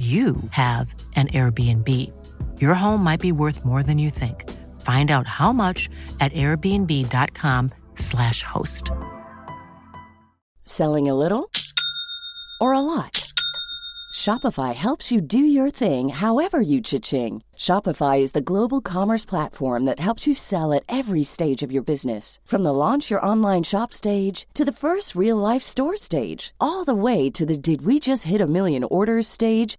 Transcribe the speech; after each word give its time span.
you 0.00 0.36
have 0.52 0.94
an 1.14 1.28
Airbnb. 1.28 1.86
Your 2.58 2.72
home 2.72 3.04
might 3.04 3.20
be 3.20 3.32
worth 3.32 3.66
more 3.66 3.82
than 3.82 3.98
you 3.98 4.08
think. 4.08 4.48
Find 4.80 5.10
out 5.10 5.26
how 5.26 5.52
much 5.52 5.90
at 6.20 6.32
airbnb.com/slash 6.32 8.42
host. 8.42 8.90
Selling 10.64 11.06
a 11.06 11.14
little 11.14 11.50
or 12.62 12.72
a 12.72 12.80
lot? 12.80 13.20
Shopify 14.14 14.74
helps 14.74 15.12
you 15.12 15.20
do 15.20 15.38
your 15.38 15.70
thing 15.70 16.08
however 16.08 16.60
you 16.60 16.80
cha-ching. 16.80 17.42
Shopify 17.56 18.20
is 18.20 18.32
the 18.32 18.40
global 18.40 18.80
commerce 18.80 19.24
platform 19.24 19.84
that 19.84 19.98
helps 19.98 20.26
you 20.26 20.34
sell 20.34 20.72
at 20.72 20.82
every 20.88 21.22
stage 21.22 21.62
of 21.62 21.72
your 21.72 21.82
business. 21.82 22.38
From 22.44 22.62
the 22.62 22.72
launch 22.72 23.10
your 23.10 23.24
online 23.24 23.62
shop 23.62 23.92
stage 23.92 24.46
to 24.54 24.64
the 24.64 24.72
first 24.72 25.14
real 25.14 25.36
life 25.36 25.62
store 25.62 25.96
stage, 25.96 26.52
all 26.58 26.84
the 26.84 26.94
way 26.94 27.30
to 27.30 27.46
the 27.46 27.56
did 27.56 27.82
we 27.82 28.00
just 28.00 28.24
hit 28.24 28.40
a 28.40 28.46
million 28.46 28.84
orders 28.84 29.28
stage. 29.28 29.78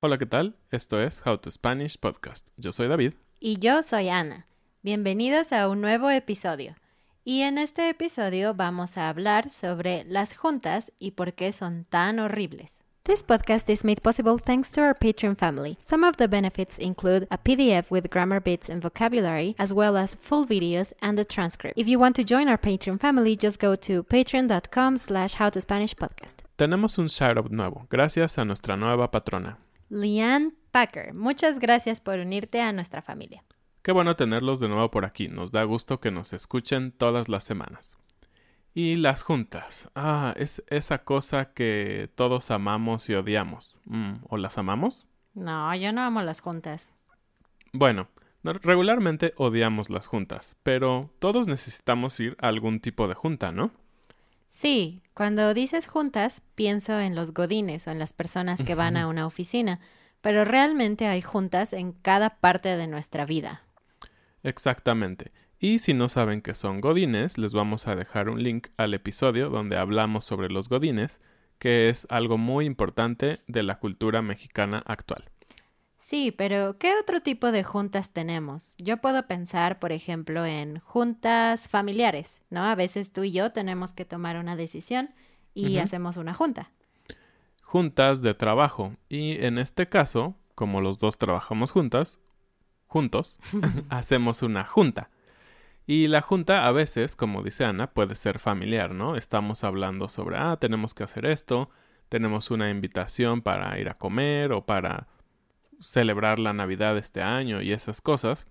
Hola, 0.00 0.16
¿qué 0.16 0.26
tal? 0.26 0.54
Esto 0.70 1.02
es 1.02 1.26
How 1.26 1.38
to 1.38 1.50
Spanish 1.50 1.98
Podcast. 1.98 2.50
Yo 2.56 2.70
soy 2.70 2.86
David. 2.86 3.14
Y 3.40 3.58
yo 3.58 3.82
soy 3.82 4.08
Ana. 4.08 4.46
Bienvenidos 4.84 5.52
a 5.52 5.68
un 5.68 5.80
nuevo 5.80 6.08
episodio. 6.08 6.76
Y 7.24 7.40
en 7.40 7.58
este 7.58 7.88
episodio 7.88 8.54
vamos 8.54 8.96
a 8.96 9.08
hablar 9.08 9.50
sobre 9.50 10.04
las 10.04 10.36
juntas 10.36 10.92
y 11.00 11.10
por 11.10 11.32
qué 11.32 11.50
son 11.50 11.84
tan 11.90 12.20
horribles. 12.20 12.84
This 13.02 13.24
podcast 13.24 13.68
is 13.68 13.84
made 13.84 14.00
possible 14.00 14.38
thanks 14.38 14.70
to 14.70 14.82
our 14.82 14.94
Patreon 14.94 15.36
family. 15.36 15.78
Some 15.80 16.06
of 16.06 16.16
the 16.16 16.28
benefits 16.28 16.78
include 16.78 17.26
a 17.28 17.38
PDF 17.38 17.90
with 17.90 18.08
grammar 18.08 18.40
bits 18.40 18.70
and 18.70 18.80
vocabulary, 18.80 19.56
as 19.58 19.72
well 19.72 19.96
as 19.96 20.14
full 20.14 20.46
videos 20.46 20.92
and 21.02 21.18
a 21.18 21.24
transcript. 21.24 21.76
If 21.76 21.88
you 21.88 21.98
want 21.98 22.14
to 22.16 22.22
join 22.22 22.46
our 22.46 22.58
Patreon 22.58 23.00
family, 23.00 23.34
just 23.34 23.58
go 23.58 23.74
to 23.74 24.04
patreon.com 24.04 24.98
slash 24.98 25.34
howtospanishpodcast. 25.34 26.44
Tenemos 26.56 26.98
un 26.98 27.08
shoutout 27.08 27.50
nuevo, 27.50 27.88
gracias 27.90 28.38
a 28.38 28.44
nuestra 28.44 28.76
nueva 28.76 29.10
patrona. 29.10 29.58
Liane 29.88 30.52
Packer, 30.70 31.14
muchas 31.14 31.58
gracias 31.58 32.00
por 32.00 32.18
unirte 32.18 32.60
a 32.60 32.72
nuestra 32.72 33.02
familia. 33.02 33.44
Qué 33.82 33.92
bueno 33.92 34.16
tenerlos 34.16 34.60
de 34.60 34.68
nuevo 34.68 34.90
por 34.90 35.04
aquí, 35.04 35.28
nos 35.28 35.50
da 35.50 35.64
gusto 35.64 36.00
que 36.00 36.10
nos 36.10 36.32
escuchen 36.32 36.92
todas 36.92 37.28
las 37.28 37.44
semanas. 37.44 37.96
Y 38.74 38.96
las 38.96 39.22
juntas. 39.22 39.88
Ah, 39.94 40.34
es 40.36 40.62
esa 40.68 40.98
cosa 41.04 41.52
que 41.52 42.10
todos 42.14 42.50
amamos 42.50 43.08
y 43.08 43.14
odiamos. 43.14 43.76
Mm, 43.86 44.16
¿O 44.28 44.36
las 44.36 44.58
amamos? 44.58 45.06
No, 45.34 45.74
yo 45.74 45.92
no 45.92 46.02
amo 46.02 46.20
las 46.22 46.40
juntas. 46.40 46.90
Bueno, 47.72 48.08
no- 48.42 48.52
regularmente 48.52 49.32
odiamos 49.36 49.90
las 49.90 50.06
juntas, 50.06 50.56
pero 50.62 51.10
todos 51.18 51.48
necesitamos 51.48 52.20
ir 52.20 52.36
a 52.40 52.48
algún 52.48 52.80
tipo 52.80 53.08
de 53.08 53.14
junta, 53.14 53.52
¿no? 53.52 53.72
Sí, 54.48 55.02
cuando 55.14 55.54
dices 55.54 55.86
juntas, 55.86 56.42
pienso 56.54 56.98
en 56.98 57.14
los 57.14 57.32
godines 57.32 57.86
o 57.86 57.90
en 57.90 57.98
las 57.98 58.12
personas 58.12 58.62
que 58.62 58.74
van 58.74 58.96
a 58.96 59.06
una 59.06 59.26
oficina, 59.26 59.78
pero 60.20 60.44
realmente 60.44 61.06
hay 61.06 61.22
juntas 61.22 61.72
en 61.72 61.92
cada 61.92 62.40
parte 62.40 62.76
de 62.76 62.86
nuestra 62.86 63.24
vida. 63.24 63.62
Exactamente. 64.42 65.32
Y 65.60 65.78
si 65.78 65.92
no 65.92 66.08
saben 66.08 66.40
qué 66.40 66.54
son 66.54 66.80
godines, 66.80 67.36
les 67.36 67.52
vamos 67.52 67.86
a 67.88 67.96
dejar 67.96 68.28
un 68.28 68.42
link 68.42 68.68
al 68.76 68.94
episodio 68.94 69.50
donde 69.50 69.76
hablamos 69.76 70.24
sobre 70.24 70.50
los 70.50 70.68
godines, 70.68 71.20
que 71.58 71.88
es 71.88 72.06
algo 72.10 72.38
muy 72.38 72.64
importante 72.64 73.40
de 73.48 73.62
la 73.62 73.78
cultura 73.78 74.22
mexicana 74.22 74.82
actual. 74.86 75.24
Sí, 76.08 76.32
pero 76.32 76.78
¿qué 76.78 76.94
otro 76.98 77.20
tipo 77.20 77.52
de 77.52 77.62
juntas 77.62 78.12
tenemos? 78.12 78.74
Yo 78.78 78.96
puedo 78.96 79.26
pensar, 79.26 79.78
por 79.78 79.92
ejemplo, 79.92 80.46
en 80.46 80.78
juntas 80.78 81.68
familiares, 81.68 82.40
¿no? 82.48 82.64
A 82.64 82.74
veces 82.74 83.12
tú 83.12 83.24
y 83.24 83.32
yo 83.32 83.52
tenemos 83.52 83.92
que 83.92 84.06
tomar 84.06 84.38
una 84.38 84.56
decisión 84.56 85.10
y 85.52 85.76
hacemos 85.76 86.16
una 86.16 86.32
junta. 86.32 86.70
Juntas 87.62 88.22
de 88.22 88.32
trabajo. 88.32 88.96
Y 89.10 89.44
en 89.44 89.58
este 89.58 89.90
caso, 89.90 90.34
como 90.54 90.80
los 90.80 90.98
dos 90.98 91.18
trabajamos 91.18 91.72
juntas, 91.72 92.20
juntos, 92.86 93.38
hacemos 93.90 94.40
una 94.40 94.64
junta. 94.64 95.10
Y 95.86 96.08
la 96.08 96.22
junta 96.22 96.66
a 96.66 96.72
veces, 96.72 97.16
como 97.16 97.42
dice 97.42 97.66
Ana, 97.66 97.90
puede 97.90 98.14
ser 98.14 98.38
familiar, 98.38 98.94
¿no? 98.94 99.14
Estamos 99.14 99.62
hablando 99.62 100.08
sobre, 100.08 100.38
ah, 100.38 100.56
tenemos 100.58 100.94
que 100.94 101.04
hacer 101.04 101.26
esto, 101.26 101.68
tenemos 102.08 102.50
una 102.50 102.70
invitación 102.70 103.42
para 103.42 103.78
ir 103.78 103.90
a 103.90 103.94
comer 103.94 104.52
o 104.52 104.64
para 104.64 105.06
celebrar 105.80 106.38
la 106.38 106.52
Navidad 106.52 106.96
este 106.98 107.22
año 107.22 107.62
y 107.62 107.72
esas 107.72 108.00
cosas. 108.00 108.46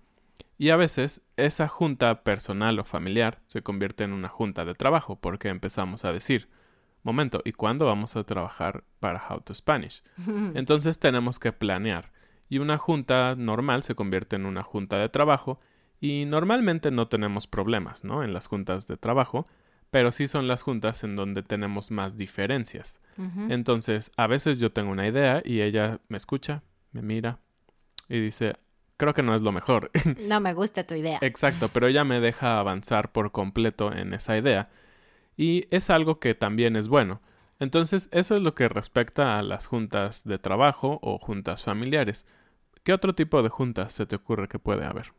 Y 0.56 0.70
a 0.70 0.76
veces 0.76 1.22
esa 1.36 1.68
junta 1.68 2.24
personal 2.24 2.78
o 2.78 2.84
familiar 2.84 3.40
se 3.46 3.62
convierte 3.62 4.04
en 4.04 4.12
una 4.12 4.28
junta 4.28 4.64
de 4.64 4.74
trabajo 4.74 5.16
porque 5.16 5.48
empezamos 5.48 6.04
a 6.04 6.12
decir, 6.12 6.48
momento, 7.02 7.42
¿y 7.44 7.52
cuándo 7.52 7.86
vamos 7.86 8.16
a 8.16 8.24
trabajar 8.24 8.84
para 9.00 9.22
How 9.28 9.40
to 9.42 9.54
Spanish? 9.54 10.02
Entonces 10.54 10.98
tenemos 10.98 11.38
que 11.38 11.52
planear. 11.52 12.12
Y 12.48 12.58
una 12.58 12.78
junta 12.78 13.34
normal 13.36 13.82
se 13.82 13.94
convierte 13.94 14.36
en 14.36 14.46
una 14.46 14.62
junta 14.62 14.96
de 14.98 15.08
trabajo 15.08 15.60
y 16.00 16.24
normalmente 16.26 16.90
no 16.90 17.08
tenemos 17.08 17.46
problemas, 17.46 18.04
¿no? 18.04 18.22
En 18.22 18.32
las 18.32 18.46
juntas 18.46 18.86
de 18.86 18.96
trabajo, 18.96 19.46
pero 19.90 20.12
sí 20.12 20.28
son 20.28 20.48
las 20.48 20.62
juntas 20.62 21.04
en 21.04 21.16
donde 21.16 21.42
tenemos 21.42 21.90
más 21.90 22.16
diferencias. 22.16 23.00
Entonces, 23.48 24.12
a 24.16 24.26
veces 24.26 24.58
yo 24.58 24.72
tengo 24.72 24.90
una 24.90 25.06
idea 25.06 25.42
y 25.44 25.60
ella 25.60 26.00
me 26.08 26.16
escucha, 26.16 26.62
me 26.92 27.02
mira 27.02 27.38
y 28.08 28.20
dice, 28.20 28.56
creo 28.96 29.14
que 29.14 29.22
no 29.22 29.34
es 29.34 29.42
lo 29.42 29.52
mejor. 29.52 29.90
No 30.28 30.40
me 30.40 30.54
gusta 30.54 30.84
tu 30.84 30.94
idea. 30.94 31.18
Exacto, 31.22 31.68
pero 31.68 31.86
ella 31.86 32.04
me 32.04 32.20
deja 32.20 32.58
avanzar 32.58 33.12
por 33.12 33.32
completo 33.32 33.92
en 33.92 34.12
esa 34.14 34.36
idea. 34.36 34.68
Y 35.36 35.66
es 35.70 35.88
algo 35.90 36.18
que 36.18 36.34
también 36.34 36.76
es 36.76 36.88
bueno. 36.88 37.20
Entonces, 37.60 38.08
eso 38.12 38.36
es 38.36 38.42
lo 38.42 38.54
que 38.54 38.68
respecta 38.68 39.38
a 39.38 39.42
las 39.42 39.66
juntas 39.66 40.24
de 40.24 40.38
trabajo 40.38 40.98
o 41.02 41.18
juntas 41.18 41.62
familiares. 41.62 42.26
¿Qué 42.82 42.92
otro 42.92 43.14
tipo 43.14 43.42
de 43.42 43.48
juntas 43.48 43.92
se 43.92 44.06
te 44.06 44.16
ocurre 44.16 44.48
que 44.48 44.58
puede 44.58 44.84
haber? 44.84 45.12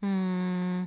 Mm, 0.00 0.84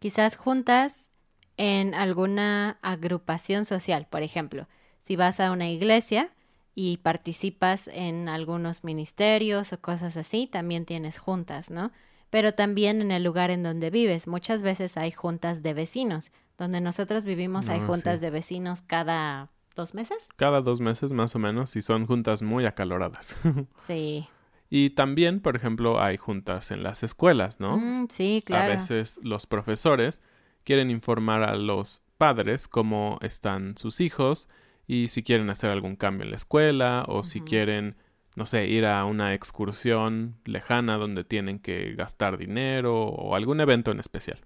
quizás 0.00 0.36
juntas 0.36 1.10
en 1.56 1.94
alguna 1.94 2.78
agrupación 2.82 3.64
social, 3.64 4.06
por 4.08 4.22
ejemplo, 4.22 4.68
si 5.04 5.16
vas 5.16 5.40
a 5.40 5.50
una 5.50 5.68
iglesia 5.68 6.30
y 6.80 6.98
participas 6.98 7.88
en 7.88 8.28
algunos 8.28 8.84
ministerios 8.84 9.72
o 9.72 9.80
cosas 9.80 10.16
así, 10.16 10.46
también 10.46 10.84
tienes 10.84 11.18
juntas, 11.18 11.72
¿no? 11.72 11.90
pero 12.30 12.52
también 12.52 13.00
en 13.00 13.10
el 13.10 13.24
lugar 13.24 13.50
en 13.50 13.62
donde 13.62 13.90
vives. 13.90 14.28
Muchas 14.28 14.62
veces 14.62 14.96
hay 14.98 15.10
juntas 15.10 15.62
de 15.62 15.72
vecinos. 15.72 16.30
Donde 16.58 16.80
nosotros 16.82 17.24
vivimos 17.24 17.68
hay 17.70 17.80
Ah, 17.80 17.86
juntas 17.86 18.18
sí. 18.18 18.24
de 18.26 18.30
vecinos 18.30 18.82
cada 18.82 19.48
dos 19.74 19.94
meses. 19.94 20.28
Cada 20.36 20.60
dos 20.60 20.80
meses 20.80 21.12
más 21.12 21.34
o 21.34 21.38
menos 21.38 21.74
y 21.74 21.80
son 21.82 22.06
juntas 22.06 22.42
muy 22.42 22.66
acaloradas. 22.66 23.36
Sí. 23.76 24.28
y 24.68 24.90
también, 24.90 25.40
por 25.40 25.56
ejemplo, 25.56 26.00
hay 26.02 26.16
juntas 26.18 26.70
en 26.70 26.82
las 26.82 27.02
escuelas, 27.02 27.58
¿no? 27.60 27.78
Mm, 27.78 28.08
sí, 28.10 28.42
claro. 28.44 28.64
A 28.66 28.68
veces 28.74 29.18
los 29.22 29.46
profesores 29.46 30.20
quieren 30.64 30.90
informar 30.90 31.42
a 31.42 31.56
los 31.56 32.02
padres 32.18 32.68
cómo 32.68 33.18
están 33.22 33.78
sus 33.78 34.00
hijos 34.02 34.48
y 34.88 35.08
si 35.08 35.22
quieren 35.22 35.50
hacer 35.50 35.70
algún 35.70 35.94
cambio 35.94 36.24
en 36.24 36.30
la 36.30 36.36
escuela 36.36 37.04
o 37.06 37.22
si 37.22 37.42
quieren, 37.42 37.94
no 38.36 38.46
sé, 38.46 38.66
ir 38.66 38.86
a 38.86 39.04
una 39.04 39.34
excursión 39.34 40.40
lejana 40.46 40.96
donde 40.96 41.24
tienen 41.24 41.58
que 41.58 41.94
gastar 41.94 42.38
dinero 42.38 43.02
o 43.04 43.36
algún 43.36 43.60
evento 43.60 43.90
en 43.90 44.00
especial. 44.00 44.40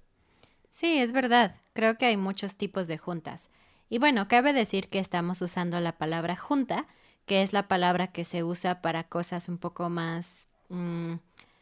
Sí, 0.69 0.99
es 0.99 1.13
verdad. 1.13 1.55
Creo 1.75 1.97
que 1.97 2.07
hay 2.07 2.17
muchos 2.17 2.57
tipos 2.57 2.89
de 2.89 2.99
juntas. 2.99 3.51
Y 3.89 3.99
bueno, 3.99 4.27
cabe 4.27 4.53
decir 4.53 4.89
que 4.89 4.99
estamos 4.99 5.41
usando 5.43 5.79
la 5.79 5.97
palabra 5.97 6.35
junta, 6.35 6.89
que 7.25 7.43
es 7.43 7.53
la 7.53 7.69
palabra 7.69 8.09
que 8.09 8.25
se 8.25 8.43
usa 8.43 8.83
para 8.83 9.05
cosas 9.05 9.49
un 9.49 9.59
poco 9.59 9.91
más 9.91 10.49
mm, 10.71 11.15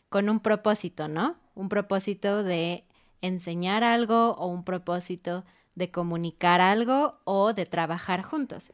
con 0.09 0.31
un 0.31 0.41
propósito, 0.41 1.07
¿no? 1.07 1.37
Un 1.55 1.69
propósito 1.69 2.43
de 2.43 2.85
enseñar 3.21 3.85
algo 3.85 4.31
o 4.37 4.47
un 4.47 4.65
propósito 4.65 5.45
de 5.75 5.91
comunicar 5.91 6.61
algo 6.61 7.21
o 7.25 7.53
de 7.53 7.67
trabajar 7.67 8.23
juntos. 8.23 8.73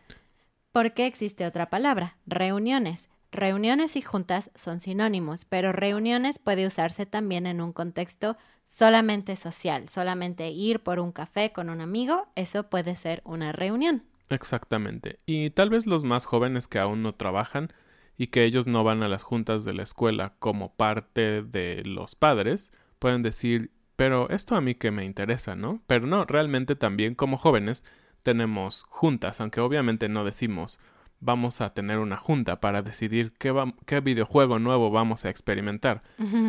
Porque 0.72 1.06
existe 1.06 1.46
otra 1.46 1.70
palabra, 1.70 2.16
reuniones. 2.26 3.10
Reuniones 3.32 3.96
y 3.96 4.02
juntas 4.02 4.50
son 4.54 4.80
sinónimos, 4.80 5.44
pero 5.44 5.72
reuniones 5.72 6.38
puede 6.38 6.66
usarse 6.66 7.06
también 7.06 7.46
en 7.46 7.60
un 7.60 7.72
contexto 7.72 8.36
solamente 8.64 9.36
social, 9.36 9.88
solamente 9.88 10.50
ir 10.50 10.80
por 10.80 11.00
un 11.00 11.12
café 11.12 11.52
con 11.52 11.70
un 11.70 11.80
amigo, 11.80 12.26
eso 12.34 12.64
puede 12.64 12.96
ser 12.96 13.22
una 13.24 13.52
reunión. 13.52 14.04
Exactamente. 14.28 15.20
Y 15.26 15.50
tal 15.50 15.70
vez 15.70 15.86
los 15.86 16.04
más 16.04 16.26
jóvenes 16.26 16.66
que 16.66 16.78
aún 16.78 17.02
no 17.02 17.14
trabajan 17.14 17.72
y 18.16 18.28
que 18.28 18.44
ellos 18.44 18.66
no 18.66 18.82
van 18.84 19.02
a 19.02 19.08
las 19.08 19.22
juntas 19.22 19.64
de 19.64 19.74
la 19.74 19.82
escuela 19.82 20.34
como 20.38 20.74
parte 20.74 21.42
de 21.42 21.82
los 21.84 22.14
padres, 22.14 22.72
pueden 22.98 23.22
decir, 23.22 23.70
pero 23.96 24.28
esto 24.30 24.54
a 24.56 24.60
mí 24.60 24.74
que 24.74 24.90
me 24.90 25.04
interesa, 25.04 25.56
¿no? 25.56 25.80
Pero 25.86 26.06
no, 26.06 26.24
realmente 26.24 26.76
también 26.76 27.14
como 27.14 27.38
jóvenes 27.38 27.82
tenemos 28.22 28.84
juntas, 28.88 29.40
aunque 29.40 29.60
obviamente 29.60 30.08
no 30.08 30.24
decimos 30.24 30.78
vamos 31.18 31.62
a 31.62 31.70
tener 31.70 31.98
una 31.98 32.18
junta 32.18 32.60
para 32.60 32.82
decidir 32.82 33.32
qué, 33.38 33.50
va- 33.50 33.72
qué 33.86 34.00
videojuego 34.00 34.58
nuevo 34.58 34.90
vamos 34.90 35.24
a 35.24 35.30
experimentar. 35.30 36.02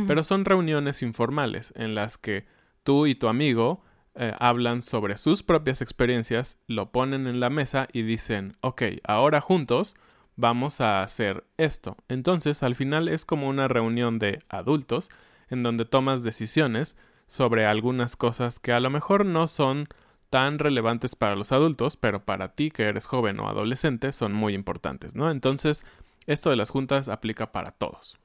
Pero 0.08 0.24
son 0.26 0.44
reuniones 0.44 1.02
informales 1.04 1.72
en 1.78 1.96
las 1.96 2.18
que 2.18 2.46
tú 2.84 3.06
y 3.08 3.16
tu 3.16 3.30
amigo 3.30 3.82
eh, 4.16 4.34
hablan 4.40 4.82
sobre 4.82 5.16
sus 5.16 5.42
propias 5.42 5.82
experiencias, 5.82 6.58
lo 6.68 6.92
ponen 6.92 7.28
en 7.28 7.40
la 7.40 7.50
mesa 7.50 7.88
y 7.94 8.02
dicen, 8.02 8.58
ok, 8.62 8.82
ahora 9.06 9.40
juntos 9.40 9.96
vamos 10.36 10.82
a 10.82 11.02
hacer 11.02 11.46
esto. 11.58 11.96
Entonces, 12.10 12.62
al 12.62 12.76
final 12.76 13.08
es 13.08 13.24
como 13.24 13.48
una 13.48 13.70
reunión 13.70 14.20
de 14.20 14.40
adultos 14.50 15.10
en 15.50 15.64
donde 15.64 15.86
tomas 15.86 16.24
decisiones 16.24 16.98
sobre 17.28 17.66
algunas 17.66 18.16
cosas 18.16 18.60
que 18.60 18.74
a 18.74 18.80
lo 18.80 18.90
mejor 18.90 19.26
no 19.26 19.48
son 19.48 19.88
tan 20.30 20.60
relevantes 20.60 21.16
para 21.16 21.36
los 21.36 21.52
adultos, 21.52 21.98
pero 21.98 22.26
para 22.26 22.54
ti 22.54 22.72
que 22.72 22.84
eres 22.84 23.06
joven 23.06 23.40
o 23.40 23.48
adolescente 23.48 24.12
son 24.12 24.34
muy 24.34 24.54
importantes, 24.54 25.16
¿no? 25.16 25.30
Entonces, 25.32 25.86
esto 26.26 26.50
de 26.50 26.58
las 26.58 26.70
juntas 26.70 27.08
aplica 27.08 27.52
para 27.52 27.72
todos. 27.72 28.18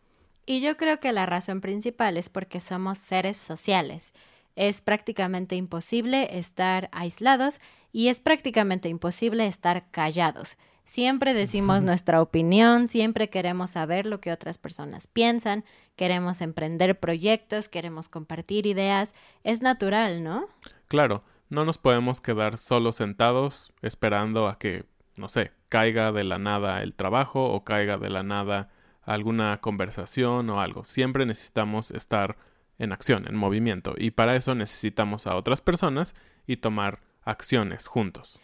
Y 0.44 0.60
yo 0.60 0.76
creo 0.76 0.98
que 0.98 1.12
la 1.12 1.26
razón 1.26 1.60
principal 1.60 2.16
es 2.16 2.28
porque 2.28 2.60
somos 2.60 2.98
seres 2.98 3.36
sociales. 3.36 4.12
Es 4.56 4.80
prácticamente 4.80 5.54
imposible 5.54 6.38
estar 6.38 6.88
aislados 6.92 7.60
y 7.92 8.08
es 8.08 8.20
prácticamente 8.20 8.88
imposible 8.88 9.46
estar 9.46 9.90
callados. 9.90 10.58
Siempre 10.92 11.32
decimos 11.32 11.82
nuestra 11.82 12.20
opinión, 12.20 12.86
siempre 12.86 13.30
queremos 13.30 13.70
saber 13.70 14.04
lo 14.04 14.20
que 14.20 14.30
otras 14.30 14.58
personas 14.58 15.06
piensan, 15.06 15.64
queremos 15.96 16.42
emprender 16.42 17.00
proyectos, 17.00 17.70
queremos 17.70 18.10
compartir 18.10 18.66
ideas. 18.66 19.14
Es 19.42 19.62
natural, 19.62 20.22
¿no? 20.22 20.48
Claro, 20.88 21.24
no 21.48 21.64
nos 21.64 21.78
podemos 21.78 22.20
quedar 22.20 22.58
solo 22.58 22.92
sentados 22.92 23.72
esperando 23.80 24.48
a 24.48 24.58
que, 24.58 24.84
no 25.16 25.30
sé, 25.30 25.52
caiga 25.70 26.12
de 26.12 26.24
la 26.24 26.36
nada 26.36 26.82
el 26.82 26.94
trabajo 26.94 27.42
o 27.42 27.64
caiga 27.64 27.96
de 27.96 28.10
la 28.10 28.22
nada 28.22 28.68
alguna 29.00 29.62
conversación 29.62 30.50
o 30.50 30.60
algo. 30.60 30.84
Siempre 30.84 31.24
necesitamos 31.24 31.90
estar 31.90 32.36
en 32.76 32.92
acción, 32.92 33.26
en 33.26 33.34
movimiento, 33.34 33.94
y 33.96 34.10
para 34.10 34.36
eso 34.36 34.54
necesitamos 34.54 35.26
a 35.26 35.36
otras 35.36 35.62
personas 35.62 36.14
y 36.46 36.58
tomar 36.58 37.00
acciones 37.24 37.86
juntos. 37.86 38.38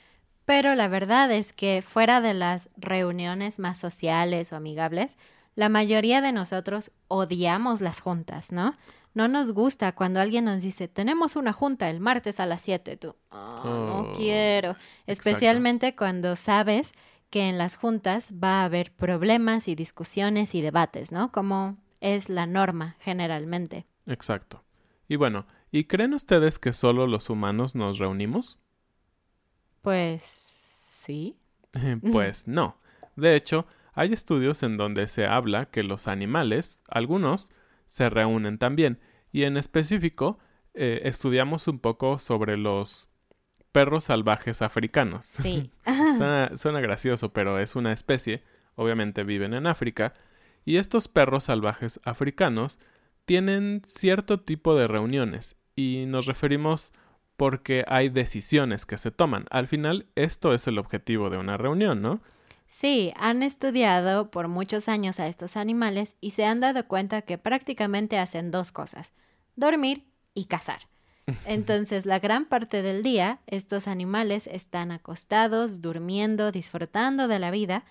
Pero 0.49 0.75
la 0.75 0.89
verdad 0.89 1.31
es 1.31 1.53
que 1.53 1.83
fuera 1.83 2.23
de 2.23 2.33
las 2.33 2.71
reuniones 2.79 3.59
más 3.59 3.77
sociales 3.77 4.50
o 4.50 4.56
amigables, 4.56 5.19
la 5.56 5.69
mayoría 5.69 6.23
de 6.23 6.33
nosotros 6.33 6.91
odiamos 7.06 7.83
las 7.83 8.00
juntas, 8.00 8.50
¿no? 8.50 8.75
No 9.12 9.29
nos 9.29 9.53
gusta 9.53 9.93
cuando 9.93 10.21
alguien 10.23 10.47
nos 10.47 10.62
dice, 10.62 10.89
tenemos 10.89 11.37
una 11.37 11.53
junta 11.53 11.91
el 11.91 12.00
martes 12.00 12.41
a 12.41 12.47
las 12.47 12.62
7. 12.62 12.97
Tú, 12.97 13.15
"Ah, 13.31 13.61
no 13.62 13.99
Oh, 14.00 14.12
quiero. 14.17 14.75
Especialmente 15.06 15.95
cuando 15.95 16.35
sabes 16.35 16.93
que 17.29 17.50
en 17.50 17.59
las 17.59 17.77
juntas 17.77 18.33
va 18.43 18.62
a 18.62 18.65
haber 18.65 18.91
problemas 18.91 19.69
y 19.69 19.75
discusiones 19.75 20.55
y 20.55 20.62
debates, 20.62 21.12
¿no? 21.12 21.31
Como 21.31 21.77
es 22.00 22.31
la 22.31 22.47
norma 22.47 22.97
generalmente. 23.00 23.85
Exacto. 24.06 24.65
Y 25.09 25.17
bueno, 25.17 25.45
¿y 25.71 25.85
creen 25.85 26.15
ustedes 26.15 26.59
que 26.59 26.73
solo 26.73 27.06
los 27.06 27.29
humanos 27.29 27.75
nos 27.75 27.99
reunimos? 27.99 28.59
Pues 29.83 30.23
sí. 30.23 31.37
Pues 32.13 32.47
no. 32.49 32.79
De 33.17 33.35
hecho, 33.35 33.67
hay 33.95 34.13
estudios 34.13 34.63
en 34.63 34.77
donde 34.77 35.09
se 35.09 35.27
habla 35.27 35.67
que 35.67 35.83
los 35.83 36.09
animales, 36.09 36.83
algunos, 36.89 37.51
se 37.87 38.11
reúnen 38.11 38.59
también. 38.59 39.01
Y 39.33 39.45
en 39.45 39.57
específico, 39.57 40.39
eh, 40.75 41.01
estudiamos 41.05 41.67
un 41.69 41.81
poco 41.81 42.19
sobre 42.19 42.57
los 42.57 43.09
perros 43.73 44.05
salvajes 44.05 44.63
africanos. 44.63 45.25
Sí. 45.25 45.73
suena, 46.17 46.57
suena 46.57 46.81
gracioso, 46.81 47.33
pero 47.33 47.59
es 47.59 47.77
una 47.77 47.93
especie, 47.93 48.43
obviamente 48.77 49.25
viven 49.25 49.55
en 49.55 49.67
África, 49.67 50.15
y 50.65 50.77
estos 50.77 51.09
perros 51.09 51.45
salvajes 51.45 52.01
africanos 52.05 52.79
tienen 53.25 53.83
cierto 53.85 54.41
tipo 54.41 54.75
de 54.75 54.87
reuniones, 54.87 55.57
y 55.75 56.05
nos 56.07 56.27
referimos 56.27 56.93
porque 57.38 57.85
hay 57.87 58.09
decisiones 58.09 58.85
que 58.85 58.99
se 58.99 59.12
toman. 59.12 59.47
Al 59.50 59.68
final, 59.68 60.07
esto 60.16 60.52
es 60.52 60.66
el 60.66 60.76
objetivo 60.76 61.30
de 61.30 61.38
una 61.38 61.57
reunión, 61.57 62.02
¿no? 62.02 62.21
Sí, 62.66 63.12
han 63.16 63.45
estudiado 63.45 64.33
por 64.33 64.49
muchos 64.49 64.88
años 64.88 65.21
a 65.21 65.28
estos 65.28 65.57
animales 65.57 66.16
y 66.21 66.33
se 66.33 66.45
han 66.45 66.59
dado 66.59 66.88
cuenta 66.88 67.23
que 67.23 67.38
prácticamente 67.38 68.18
hacen 68.18 68.50
dos 68.50 68.73
cosas, 68.73 69.12
dormir 69.54 70.04
y 70.35 70.47
cazar. 70.47 70.80
Entonces, 71.47 72.07
la 72.07 72.18
gran 72.18 72.45
parte 72.45 72.83
del 72.83 73.04
día, 73.04 73.38
estos 73.47 73.87
animales 73.87 74.49
están 74.49 74.90
acostados, 74.90 75.80
durmiendo, 75.80 76.50
disfrutando 76.50 77.28
de 77.28 77.38
la 77.38 77.52
vida, 77.52 77.85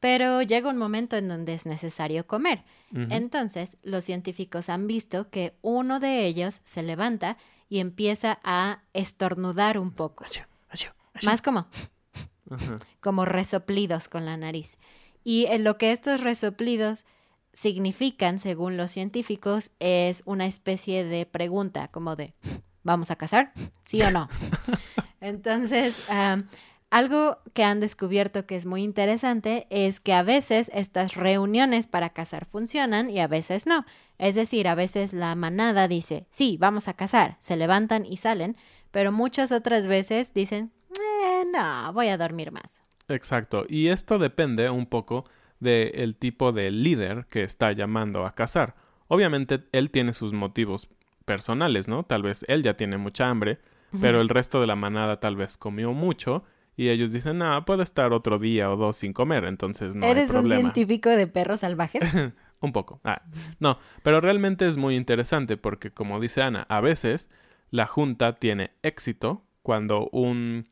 pero 0.00 0.40
llega 0.40 0.70
un 0.70 0.78
momento 0.78 1.16
en 1.18 1.28
donde 1.28 1.52
es 1.52 1.66
necesario 1.66 2.26
comer. 2.26 2.64
Entonces, 2.94 3.76
los 3.82 4.04
científicos 4.04 4.70
han 4.70 4.86
visto 4.86 5.28
que 5.28 5.58
uno 5.60 6.00
de 6.00 6.24
ellos 6.24 6.62
se 6.64 6.82
levanta 6.82 7.36
y 7.74 7.80
empieza 7.80 8.38
a 8.44 8.82
estornudar 8.92 9.78
un 9.78 9.90
poco. 9.90 10.24
Más 11.24 11.42
como 11.42 11.66
como 13.00 13.24
resoplidos 13.24 14.06
con 14.06 14.24
la 14.24 14.36
nariz. 14.36 14.78
Y 15.24 15.46
en 15.46 15.64
lo 15.64 15.76
que 15.76 15.90
estos 15.90 16.20
resoplidos 16.20 17.04
significan, 17.52 18.38
según 18.38 18.76
los 18.76 18.92
científicos, 18.92 19.72
es 19.80 20.22
una 20.24 20.46
especie 20.46 21.02
de 21.02 21.26
pregunta, 21.26 21.88
como 21.88 22.14
de, 22.14 22.34
¿vamos 22.84 23.10
a 23.10 23.16
casar? 23.16 23.52
¿Sí 23.84 24.00
o 24.02 24.10
no? 24.12 24.28
Entonces, 25.20 26.08
am, 26.10 26.46
algo 26.94 27.38
que 27.54 27.64
han 27.64 27.80
descubierto 27.80 28.46
que 28.46 28.54
es 28.54 28.66
muy 28.66 28.84
interesante 28.84 29.66
es 29.68 29.98
que 29.98 30.12
a 30.12 30.22
veces 30.22 30.70
estas 30.72 31.16
reuniones 31.16 31.88
para 31.88 32.10
cazar 32.10 32.44
funcionan 32.44 33.10
y 33.10 33.18
a 33.18 33.26
veces 33.26 33.66
no. 33.66 33.84
Es 34.16 34.36
decir, 34.36 34.68
a 34.68 34.76
veces 34.76 35.12
la 35.12 35.34
manada 35.34 35.88
dice, 35.88 36.28
sí, 36.30 36.56
vamos 36.56 36.86
a 36.86 36.94
cazar, 36.94 37.36
se 37.40 37.56
levantan 37.56 38.06
y 38.06 38.18
salen, 38.18 38.56
pero 38.92 39.10
muchas 39.10 39.50
otras 39.50 39.88
veces 39.88 40.34
dicen, 40.34 40.70
"Eh, 40.96 41.42
no, 41.52 41.92
voy 41.92 42.10
a 42.10 42.16
dormir 42.16 42.52
más. 42.52 42.84
Exacto. 43.08 43.66
Y 43.68 43.88
esto 43.88 44.20
depende 44.20 44.70
un 44.70 44.86
poco 44.86 45.24
del 45.58 46.14
tipo 46.14 46.52
de 46.52 46.70
líder 46.70 47.26
que 47.28 47.42
está 47.42 47.72
llamando 47.72 48.24
a 48.24 48.30
cazar. 48.30 48.76
Obviamente 49.08 49.64
él 49.72 49.90
tiene 49.90 50.12
sus 50.12 50.32
motivos 50.32 50.88
personales, 51.24 51.88
¿no? 51.88 52.04
Tal 52.04 52.22
vez 52.22 52.44
él 52.46 52.62
ya 52.62 52.76
tiene 52.76 52.98
mucha 52.98 53.28
hambre, 53.28 53.58
pero 54.00 54.20
el 54.20 54.28
resto 54.28 54.60
de 54.60 54.68
la 54.68 54.76
manada 54.76 55.18
tal 55.18 55.34
vez 55.34 55.56
comió 55.56 55.92
mucho 55.92 56.44
y 56.76 56.88
ellos 56.88 57.12
dicen, 57.12 57.38
no, 57.38 57.64
puede 57.64 57.82
estar 57.82 58.12
otro 58.12 58.38
día 58.38 58.70
o 58.70 58.76
dos 58.76 58.96
sin 58.96 59.12
comer, 59.12 59.44
entonces 59.44 59.94
no 59.94 60.06
¿Eres 60.06 60.30
hay 60.30 60.36
un 60.36 60.42
problema. 60.42 60.60
científico 60.60 61.10
de 61.10 61.26
perros 61.26 61.60
salvajes? 61.60 62.02
Un 62.60 62.72
poco. 62.72 63.00
Ah, 63.04 63.22
no, 63.60 63.78
pero 64.02 64.22
realmente 64.22 64.64
es 64.64 64.78
muy 64.78 64.96
interesante 64.96 65.58
porque, 65.58 65.90
como 65.90 66.18
dice 66.18 66.40
Ana, 66.42 66.66
a 66.70 66.80
veces 66.80 67.28
la 67.70 67.86
junta 67.86 68.36
tiene 68.36 68.70
éxito 68.82 69.44
cuando 69.62 70.08
un 70.12 70.66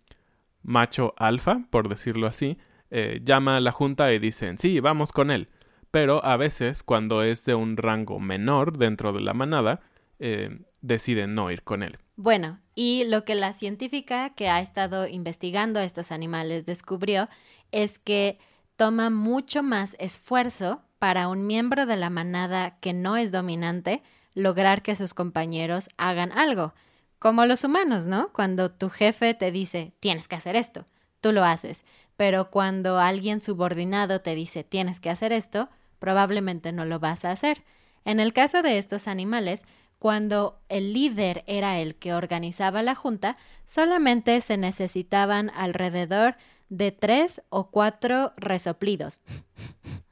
macho 0.63 1.15
alfa, 1.19 1.65
por 1.71 1.89
decirlo 1.89 2.27
así, 2.27 2.57
eh, 2.91 3.21
llama 3.25 3.57
a 3.57 3.61
la 3.61 3.73
junta 3.73 4.13
y 4.13 4.19
dicen, 4.19 4.57
sí, 4.59 4.81
vamos 4.81 5.13
con 5.13 5.31
él. 5.31 5.49
Pero 5.91 6.25
a 6.25 6.39
veces, 6.39 6.83
cuando 6.83 7.23
es 7.23 7.45
de 7.45 7.55
un 7.55 7.77
rango 7.77 8.19
menor 8.21 8.79
dentro 8.79 9.13
de 9.13 9.21
la 9.21 9.35
manada, 9.35 9.81
eh, 10.25 10.61
deciden 10.83 11.35
no 11.35 11.51
ir 11.51 11.65
con 11.65 11.83
él. 11.83 11.99
Bueno, 12.15 12.61
y 12.77 13.05
lo 13.07 13.25
que 13.25 13.35
la 13.35 13.53
científica 13.53 14.31
que 14.31 14.49
ha 14.49 14.61
estado 14.61 15.09
investigando 15.09 15.81
a 15.81 15.85
estos 15.85 16.13
animales 16.13 16.65
descubrió 16.65 17.29
es 17.73 17.99
que 17.99 18.39
toma 18.77 19.11
mucho 19.11 19.65
más 19.65 19.97
esfuerzo 19.99 20.83
para 21.01 21.27
un 21.27 21.49
miembro 21.49 21.87
de 21.87 21.97
la 21.97 22.09
manada 22.09 22.79
que 22.79 22.93
no 22.93 23.17
es 23.17 23.33
dominante 23.33 24.05
lograr 24.35 24.83
que 24.83 24.95
sus 24.95 25.13
compañeros 25.13 25.89
hagan 25.97 26.31
algo. 26.31 26.73
Como 27.19 27.45
los 27.45 27.65
humanos, 27.65 28.07
¿no? 28.07 28.33
Cuando 28.33 28.71
tu 28.71 28.91
jefe 28.91 29.35
te 29.35 29.51
dice, 29.51 29.93
tienes 29.99 30.29
que 30.29 30.37
hacer 30.37 30.55
esto, 30.55 30.87
tú 31.21 31.33
lo 31.33 31.43
haces. 31.43 31.85
Pero 32.17 32.49
cuando 32.51 33.01
alguien 33.01 33.41
subordinado 33.41 34.21
te 34.21 34.37
dice, 34.37 34.63
tienes 34.63 35.01
que 35.01 35.11
hacer 35.11 35.33
esto, 35.33 35.69
probablemente 35.99 36.71
no 36.71 36.85
lo 36.85 37.01
vas 37.01 37.25
a 37.25 37.33
hacer. 37.33 37.65
En 38.05 38.21
el 38.21 38.33
caso 38.33 38.63
de 38.63 38.79
estos 38.79 39.07
animales, 39.07 39.65
cuando 40.03 40.59
el 40.69 40.95
líder 40.95 41.45
era 41.47 41.79
el 41.79 41.95
que 41.95 42.13
organizaba 42.13 42.83
la 42.83 42.97
junta, 42.97 43.37
solamente 43.65 44.41
se 44.41 44.57
necesitaban 44.57 45.49
alrededor 45.55 46.35
de 46.69 46.91
tres 46.91 47.41
o 47.51 47.71
cuatro 47.71 48.33
resoplidos 48.37 49.21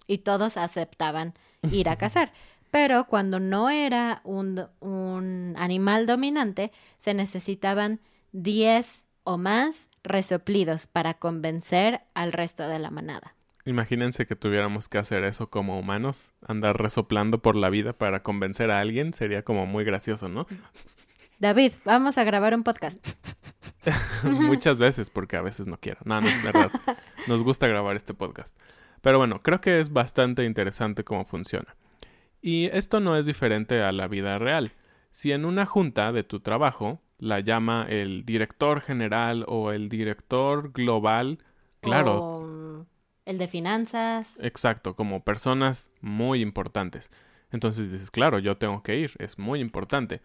y 0.06 0.18
todos 0.18 0.58
aceptaban 0.58 1.34
ir 1.72 1.88
a 1.88 1.96
cazar. 1.96 2.32
Pero 2.70 3.08
cuando 3.08 3.40
no 3.40 3.68
era 3.68 4.20
un, 4.22 5.54
animal 5.56 6.06
dominante, 6.06 6.70
se 6.98 7.12
necesitaban 7.12 7.98
diez 8.30 9.08
o 9.24 9.38
más 9.38 9.90
resoplidos 10.04 10.86
para 10.86 11.14
convencer 11.14 12.02
al 12.14 12.30
resto 12.30 12.68
de 12.68 12.78
la 12.78 12.92
manada. 12.92 13.34
Imagínense 13.64 14.26
que 14.26 14.36
tuviéramos 14.36 14.88
que 14.88 14.98
hacer 14.98 15.24
eso 15.24 15.50
como 15.50 15.78
humanos, 15.78 16.32
andar 16.46 16.80
resoplando 16.80 17.42
por 17.42 17.56
la 17.56 17.70
vida 17.70 17.92
para 17.92 18.22
convencer 18.22 18.70
a 18.70 18.80
alguien, 18.80 19.12
sería 19.12 19.42
como 19.42 19.66
muy 19.66 19.84
gracioso, 19.84 20.28
¿no? 20.28 20.46
David, 21.38 21.72
vamos 21.84 22.18
a 22.18 22.24
grabar 22.24 22.54
un 22.54 22.62
podcast. 22.62 23.04
Muchas 24.24 24.78
veces, 24.78 25.10
porque 25.10 25.36
a 25.36 25.42
veces 25.42 25.66
no 25.66 25.78
quiero. 25.78 26.00
No, 26.04 26.20
no 26.20 26.28
es 26.28 26.42
verdad. 26.42 26.70
Nos 27.28 27.42
gusta 27.42 27.66
grabar 27.66 27.96
este 27.96 28.14
podcast. 28.14 28.58
Pero 29.00 29.18
bueno, 29.18 29.42
creo 29.42 29.60
que 29.60 29.80
es 29.80 29.92
bastante 29.92 30.44
interesante 30.44 31.04
cómo 31.04 31.24
funciona. 31.24 31.76
Y 32.42 32.66
esto 32.66 33.00
no 33.00 33.16
es 33.16 33.26
diferente 33.26 33.82
a 33.82 33.92
la 33.92 34.08
vida 34.08 34.38
real. 34.38 34.72
Si 35.10 35.32
en 35.32 35.44
una 35.44 35.66
junta 35.66 36.12
de 36.12 36.24
tu 36.24 36.40
trabajo 36.40 37.00
la 37.18 37.40
llama 37.40 37.86
el 37.88 38.24
director 38.24 38.80
general 38.80 39.44
o 39.48 39.72
el 39.72 39.88
director 39.88 40.72
global, 40.72 41.38
claro. 41.80 42.22
O 42.22 42.39
el 43.24 43.38
de 43.38 43.48
finanzas. 43.48 44.38
Exacto, 44.42 44.96
como 44.96 45.24
personas 45.24 45.90
muy 46.00 46.40
importantes. 46.40 47.10
Entonces 47.52 47.90
dices, 47.90 48.10
claro, 48.10 48.38
yo 48.38 48.56
tengo 48.56 48.82
que 48.82 48.98
ir, 48.98 49.12
es 49.18 49.38
muy 49.38 49.60
importante. 49.60 50.20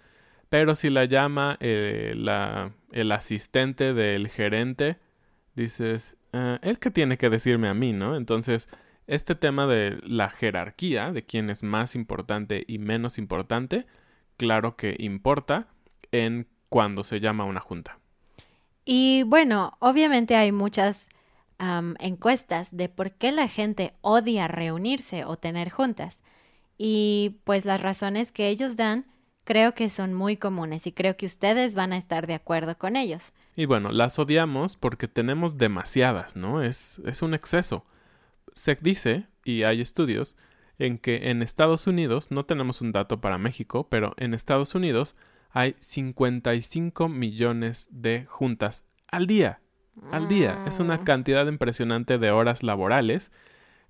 Pero 0.50 0.76
si 0.76 0.90
la 0.90 1.06
llama 1.06 1.58
eh, 1.60 2.14
la, 2.16 2.72
el 2.92 3.12
asistente 3.12 3.94
del 3.94 4.28
gerente, 4.28 4.98
dices, 5.56 6.18
eh, 6.34 6.60
¿él 6.62 6.80
qué 6.80 6.92
tiene 6.92 7.18
que 7.18 7.30
decirme 7.30 7.68
a 7.68 7.74
mí, 7.74 7.94
no? 7.94 8.16
Entonces, 8.16 8.70
este 9.08 9.36
tema 9.36 9.68
de 9.68 10.00
la 10.04 10.30
jerarquía, 10.30 11.12
de 11.12 11.26
quién 11.26 11.50
es 11.50 11.64
más 11.64 11.96
importante 11.96 12.64
y 12.68 12.78
menos 12.78 13.18
importante, 13.18 13.86
claro 14.38 14.76
que 14.76 14.96
importa 15.00 15.68
en 16.12 16.48
cuando 16.70 17.04
se 17.04 17.20
llama 17.20 17.46
una 17.46 17.60
junta. 17.60 18.00
Y 18.84 19.24
bueno, 19.24 19.78
obviamente 19.80 20.36
hay 20.36 20.52
muchas 20.52 21.10
encuestas 21.60 22.76
de 22.76 22.90
por 22.90 23.12
qué 23.12 23.32
la 23.32 23.48
gente 23.48 23.94
odia 24.02 24.48
reunirse 24.48 25.26
o 25.26 25.38
tener 25.38 25.70
juntas. 25.70 26.22
Y 26.78 27.38
pues 27.44 27.66
las 27.66 27.82
razones 27.82 28.32
que 28.32 28.50
ellos 28.50 28.76
dan 28.76 29.06
creo 29.46 29.74
que 29.74 29.90
son 29.90 30.14
muy 30.14 30.36
comunes 30.36 30.88
y 30.88 30.92
creo 30.92 31.16
que 31.16 31.26
ustedes 31.26 31.76
van 31.76 31.94
a 31.94 31.98
estar 31.98 32.28
de 32.28 32.34
acuerdo 32.34 32.78
con 32.78 32.96
ellos. 32.96 33.32
Y 33.56 33.66
bueno, 33.66 33.92
las 33.92 34.20
odiamos 34.20 34.76
porque 34.76 35.08
tenemos 35.08 35.58
demasiadas, 35.58 36.36
¿no? 36.36 36.62
Es, 36.62 37.00
es 37.06 37.22
un 37.22 37.34
exceso. 37.34 37.86
Se 38.52 38.76
dice, 38.82 39.28
y 39.46 39.64
hay 39.64 39.82
estudios, 39.82 40.36
en 40.78 40.98
que 40.98 41.30
en 41.30 41.42
Estados 41.42 41.88
Unidos, 41.88 42.32
no 42.32 42.46
tenemos 42.46 42.82
un 42.82 42.92
dato 42.92 43.22
para 43.22 43.38
México, 43.38 43.88
pero 43.90 44.14
en 44.18 44.34
Estados 44.34 44.76
Unidos 44.76 45.16
hay 45.52 45.76
55 45.80 47.08
millones 47.08 47.88
de 47.92 48.26
juntas 48.26 48.84
al 49.08 49.28
día. 49.28 49.62
Al 50.12 50.28
día. 50.28 50.64
Es 50.68 50.80
una 50.80 51.04
cantidad 51.04 51.48
impresionante 51.48 52.18
de 52.18 52.32
horas 52.32 52.64
laborales 52.64 53.32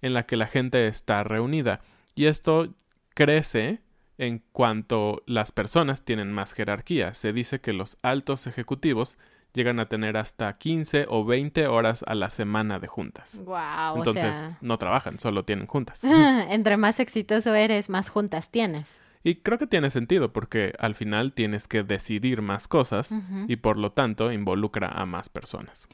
en 0.02 0.14
la 0.14 0.26
que 0.26 0.38
la 0.38 0.48
gente 0.48 0.88
está 0.88 1.24
reunida. 1.24 1.82
Y 2.14 2.26
esto 2.26 2.74
crece 3.14 3.82
en 4.18 4.44
cuanto 4.52 5.24
las 5.26 5.52
personas 5.52 6.04
tienen 6.04 6.32
más 6.32 6.54
jerarquía. 6.54 7.14
Se 7.14 7.34
dice 7.34 7.60
que 7.60 7.74
los 7.74 7.98
altos 8.02 8.48
ejecutivos 8.48 9.18
llegan 9.54 9.80
a 9.80 9.88
tener 9.88 10.18
hasta 10.18 10.58
15 10.58 11.06
o 11.10 11.26
20 11.26 11.68
horas 11.68 12.04
a 12.08 12.14
la 12.14 12.30
semana 12.30 12.80
de 12.80 12.88
juntas. 12.88 13.42
Wow. 13.46 13.98
Entonces 13.98 14.58
no 14.62 14.78
trabajan, 14.78 15.18
solo 15.18 15.44
tienen 15.44 15.66
juntas. 15.66 16.04
entre 16.50 16.78
más 16.78 17.00
exitoso 17.00 17.54
eres, 17.56 17.90
más 17.90 18.10
juntas 18.10 18.52
tienes. 18.52 19.02
Y 19.26 19.38
creo 19.38 19.58
que 19.58 19.66
tiene 19.66 19.90
sentido 19.90 20.32
porque 20.32 20.76
al 20.78 20.94
final 20.94 21.34
tienes 21.34 21.68
que 21.68 21.82
decidir 21.82 22.44
más 22.44 22.68
cosas 22.68 23.10
y 23.48 23.56
por 23.56 23.76
lo 23.76 23.92
tanto 23.92 24.32
involucra 24.32 24.88
a 24.88 25.08
más 25.08 25.30
personas. 25.30 25.88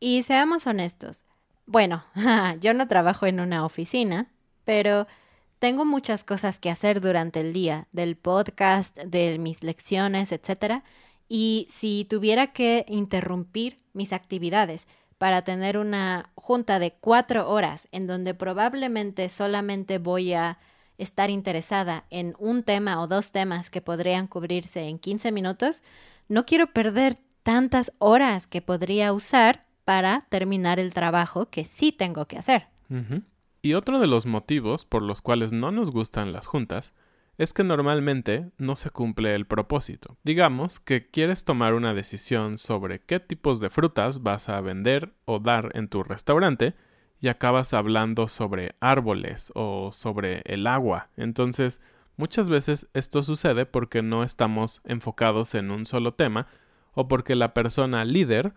Y 0.00 0.22
seamos 0.22 0.66
honestos. 0.66 1.24
Bueno, 1.66 2.04
yo 2.60 2.74
no 2.74 2.88
trabajo 2.88 3.26
en 3.26 3.38
una 3.38 3.64
oficina, 3.64 4.32
pero 4.64 5.06
tengo 5.60 5.84
muchas 5.84 6.24
cosas 6.24 6.58
que 6.58 6.68
hacer 6.68 7.00
durante 7.00 7.38
el 7.38 7.52
día, 7.52 7.86
del 7.92 8.16
podcast, 8.16 8.98
de 8.98 9.38
mis 9.38 9.62
lecciones, 9.62 10.32
etc. 10.32 10.82
Y 11.28 11.68
si 11.70 12.04
tuviera 12.04 12.48
que 12.48 12.86
interrumpir 12.88 13.78
mis 13.92 14.12
actividades 14.12 14.88
para 15.16 15.42
tener 15.42 15.78
una 15.78 16.30
junta 16.34 16.80
de 16.80 16.94
cuatro 16.94 17.48
horas 17.48 17.86
en 17.92 18.08
donde 18.08 18.34
probablemente 18.34 19.28
solamente 19.28 19.98
voy 19.98 20.32
a 20.32 20.58
estar 20.98 21.30
interesada 21.30 22.04
en 22.10 22.34
un 22.38 22.62
tema 22.62 23.00
o 23.02 23.06
dos 23.06 23.32
temas 23.32 23.70
que 23.70 23.80
podrían 23.80 24.26
cubrirse 24.26 24.82
en 24.82 24.98
15 24.98 25.32
minutos, 25.32 25.82
no 26.28 26.46
quiero 26.46 26.68
perder 26.68 27.18
tantas 27.42 27.92
horas 27.98 28.46
que 28.46 28.62
podría 28.62 29.12
usar 29.12 29.66
para 29.84 30.20
terminar 30.28 30.78
el 30.78 30.94
trabajo 30.94 31.46
que 31.46 31.64
sí 31.64 31.92
tengo 31.92 32.26
que 32.26 32.38
hacer. 32.38 32.68
Y 33.62 33.74
otro 33.74 33.98
de 33.98 34.06
los 34.06 34.26
motivos 34.26 34.84
por 34.84 35.02
los 35.02 35.20
cuales 35.20 35.52
no 35.52 35.70
nos 35.70 35.90
gustan 35.90 36.32
las 36.32 36.46
juntas 36.46 36.94
es 37.36 37.52
que 37.52 37.64
normalmente 37.64 38.50
no 38.58 38.76
se 38.76 38.90
cumple 38.90 39.34
el 39.34 39.46
propósito. 39.46 40.16
Digamos 40.22 40.80
que 40.80 41.10
quieres 41.10 41.44
tomar 41.44 41.74
una 41.74 41.92
decisión 41.92 42.58
sobre 42.58 43.00
qué 43.00 43.20
tipos 43.20 43.60
de 43.60 43.70
frutas 43.70 44.22
vas 44.22 44.48
a 44.48 44.60
vender 44.60 45.14
o 45.24 45.40
dar 45.40 45.72
en 45.74 45.88
tu 45.88 46.02
restaurante 46.02 46.74
y 47.24 47.28
acabas 47.28 47.72
hablando 47.72 48.28
sobre 48.28 48.74
árboles 48.80 49.50
o 49.54 49.92
sobre 49.92 50.42
el 50.44 50.66
agua. 50.66 51.08
Entonces, 51.16 51.80
muchas 52.18 52.50
veces 52.50 52.86
esto 52.92 53.22
sucede 53.22 53.64
porque 53.64 54.02
no 54.02 54.24
estamos 54.24 54.82
enfocados 54.84 55.54
en 55.54 55.70
un 55.70 55.86
solo 55.86 56.12
tema 56.12 56.48
o 56.92 57.08
porque 57.08 57.34
la 57.34 57.54
persona 57.54 58.04
líder 58.04 58.52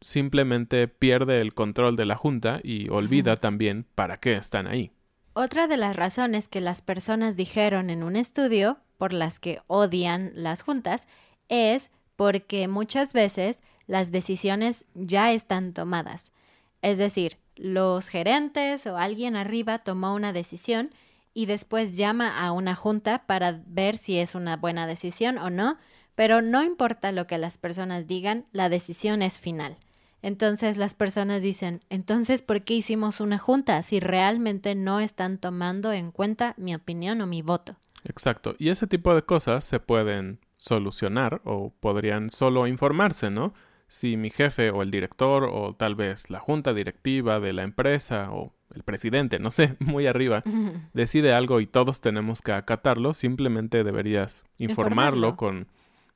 simplemente 0.00 0.86
pierde 0.86 1.40
el 1.40 1.54
control 1.54 1.96
de 1.96 2.04
la 2.04 2.14
junta 2.14 2.60
y 2.62 2.88
olvida 2.88 3.34
también 3.34 3.84
para 3.96 4.20
qué 4.20 4.34
están 4.34 4.68
ahí. 4.68 4.92
Otra 5.32 5.66
de 5.66 5.76
las 5.76 5.96
razones 5.96 6.46
que 6.46 6.60
las 6.60 6.82
personas 6.82 7.36
dijeron 7.36 7.90
en 7.90 8.04
un 8.04 8.14
estudio 8.14 8.78
por 8.96 9.12
las 9.12 9.40
que 9.40 9.60
odian 9.66 10.30
las 10.34 10.62
juntas 10.62 11.08
es 11.48 11.90
porque 12.14 12.68
muchas 12.68 13.12
veces 13.12 13.64
las 13.88 14.12
decisiones 14.12 14.84
ya 14.94 15.32
están 15.32 15.72
tomadas. 15.72 16.32
Es 16.80 16.98
decir, 16.98 17.38
los 17.56 18.08
gerentes 18.08 18.86
o 18.86 18.96
alguien 18.96 19.36
arriba 19.36 19.78
tomó 19.78 20.14
una 20.14 20.32
decisión 20.32 20.90
y 21.32 21.46
después 21.46 21.96
llama 21.96 22.38
a 22.38 22.52
una 22.52 22.74
junta 22.74 23.26
para 23.26 23.60
ver 23.66 23.96
si 23.96 24.18
es 24.18 24.34
una 24.34 24.56
buena 24.56 24.86
decisión 24.86 25.38
o 25.38 25.50
no, 25.50 25.78
pero 26.14 26.42
no 26.42 26.62
importa 26.62 27.12
lo 27.12 27.26
que 27.26 27.38
las 27.38 27.58
personas 27.58 28.06
digan, 28.06 28.46
la 28.52 28.68
decisión 28.68 29.20
es 29.22 29.38
final. 29.38 29.76
Entonces 30.22 30.78
las 30.78 30.94
personas 30.94 31.42
dicen, 31.42 31.82
entonces, 31.90 32.40
¿por 32.40 32.62
qué 32.62 32.74
hicimos 32.74 33.20
una 33.20 33.38
junta 33.38 33.82
si 33.82 34.00
realmente 34.00 34.74
no 34.74 35.00
están 35.00 35.36
tomando 35.36 35.92
en 35.92 36.12
cuenta 36.12 36.54
mi 36.56 36.74
opinión 36.74 37.20
o 37.20 37.26
mi 37.26 37.42
voto? 37.42 37.76
Exacto. 38.04 38.54
Y 38.58 38.70
ese 38.70 38.86
tipo 38.86 39.14
de 39.14 39.22
cosas 39.22 39.64
se 39.64 39.80
pueden 39.80 40.38
solucionar 40.56 41.42
o 41.44 41.74
podrían 41.78 42.30
solo 42.30 42.66
informarse, 42.66 43.30
¿no? 43.30 43.52
Si 43.88 44.16
mi 44.16 44.30
jefe 44.30 44.70
o 44.70 44.82
el 44.82 44.90
director 44.90 45.44
o 45.44 45.74
tal 45.74 45.94
vez 45.94 46.30
la 46.30 46.40
junta 46.40 46.74
directiva 46.74 47.40
de 47.40 47.52
la 47.52 47.62
empresa 47.62 48.30
o 48.32 48.52
el 48.74 48.82
presidente, 48.82 49.38
no 49.38 49.50
sé, 49.50 49.76
muy 49.80 50.06
arriba, 50.06 50.42
decide 50.94 51.32
algo 51.32 51.60
y 51.60 51.66
todos 51.66 52.00
tenemos 52.00 52.42
que 52.42 52.52
acatarlo, 52.52 53.14
simplemente 53.14 53.84
deberías 53.84 54.44
informarlo, 54.58 55.28
Informarlo. 55.28 55.36
con, 55.36 55.68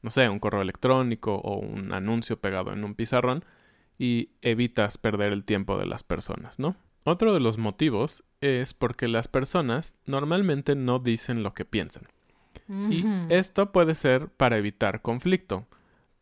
no 0.02 0.10
sé, 0.10 0.28
un 0.28 0.38
correo 0.38 0.62
electrónico 0.62 1.36
o 1.36 1.58
un 1.58 1.92
anuncio 1.92 2.40
pegado 2.40 2.72
en 2.72 2.84
un 2.84 2.94
pizarrón 2.94 3.44
y 3.98 4.30
evitas 4.42 4.98
perder 4.98 5.32
el 5.32 5.44
tiempo 5.44 5.78
de 5.78 5.86
las 5.86 6.02
personas, 6.02 6.58
¿no? 6.58 6.76
Otro 7.04 7.32
de 7.32 7.40
los 7.40 7.58
motivos 7.58 8.24
es 8.40 8.74
porque 8.74 9.08
las 9.08 9.28
personas 9.28 9.96
normalmente 10.06 10.74
no 10.76 10.98
dicen 10.98 11.42
lo 11.42 11.54
que 11.54 11.64
piensan. 11.64 12.04
Y 12.90 13.02
esto 13.30 13.72
puede 13.72 13.94
ser 13.94 14.28
para 14.28 14.58
evitar 14.58 15.00
conflicto. 15.00 15.66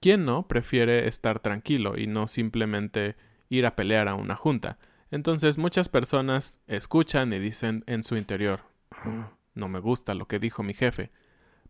¿Quién 0.06 0.24
no 0.24 0.46
prefiere 0.46 1.08
estar 1.08 1.40
tranquilo 1.40 1.98
y 1.98 2.06
no 2.06 2.28
simplemente 2.28 3.16
ir 3.48 3.66
a 3.66 3.74
pelear 3.74 4.06
a 4.06 4.14
una 4.14 4.36
junta? 4.36 4.78
Entonces 5.10 5.58
muchas 5.58 5.88
personas 5.88 6.60
escuchan 6.68 7.32
y 7.32 7.40
dicen 7.40 7.82
en 7.88 8.04
su 8.04 8.16
interior, 8.16 8.60
"Ah, 8.92 9.32
no 9.54 9.66
me 9.66 9.80
gusta 9.80 10.14
lo 10.14 10.28
que 10.28 10.38
dijo 10.38 10.62
mi 10.62 10.74
jefe. 10.74 11.10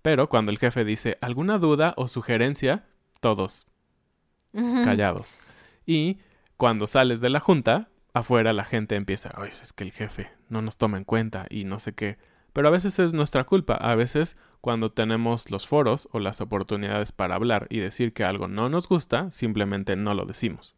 Pero 0.02 0.28
cuando 0.28 0.52
el 0.52 0.59
jefe 0.59 0.85
dice 0.85 1.16
alguna 1.23 1.57
duda 1.57 1.95
o 1.97 2.09
sugerencia, 2.09 2.85
todos 3.23 3.69
callados. 4.52 5.38
Y 5.87 6.19
cuando 6.59 6.87
sales 6.87 7.23
de 7.23 7.31
la 7.31 7.40
junta, 7.40 7.88
afuera 8.12 8.52
la 8.52 8.66
gente 8.66 8.97
empieza, 8.97 9.33
Ay, 9.35 9.52
es 9.62 9.73
que 9.73 9.85
el 9.85 9.93
jefe 9.93 10.31
no 10.50 10.61
nos 10.61 10.76
toma 10.76 10.99
en 10.99 11.05
cuenta 11.05 11.47
y 11.49 11.64
no 11.64 11.78
sé 11.78 11.95
qué. 11.95 12.19
Pero 12.52 12.69
a 12.69 12.71
veces 12.71 12.99
es 12.99 13.14
nuestra 13.14 13.45
culpa, 13.45 13.76
a 13.76 13.95
veces 13.95 14.37
cuando 14.67 14.91
tenemos 14.91 15.49
los 15.53 15.69
foros 15.69 16.09
o 16.11 16.19
las 16.19 16.41
oportunidades 16.41 17.13
para 17.13 17.37
hablar 17.37 17.69
y 17.71 17.79
decir 17.79 18.13
que 18.13 18.25
algo 18.25 18.49
no 18.49 18.69
nos 18.69 18.89
gusta, 18.89 19.31
simplemente 19.31 19.95
no 19.95 20.13
lo 20.13 20.25
decimos. 20.25 20.75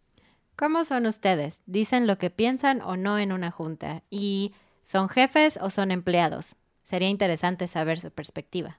¿Cómo 0.56 0.84
son 0.84 1.06
ustedes? 1.06 1.62
¿Dicen 1.64 2.06
lo 2.06 2.18
que 2.18 2.28
piensan 2.28 2.82
o 2.82 2.98
no 2.98 3.18
en 3.18 3.32
una 3.32 3.50
junta? 3.50 4.02
¿Y 4.10 4.52
son 4.82 5.08
jefes 5.08 5.58
o 5.62 5.70
son 5.70 5.90
empleados? 5.90 6.56
Sería 6.82 7.08
interesante 7.08 7.66
saber 7.66 7.98
su 7.98 8.10
perspectiva. 8.10 8.78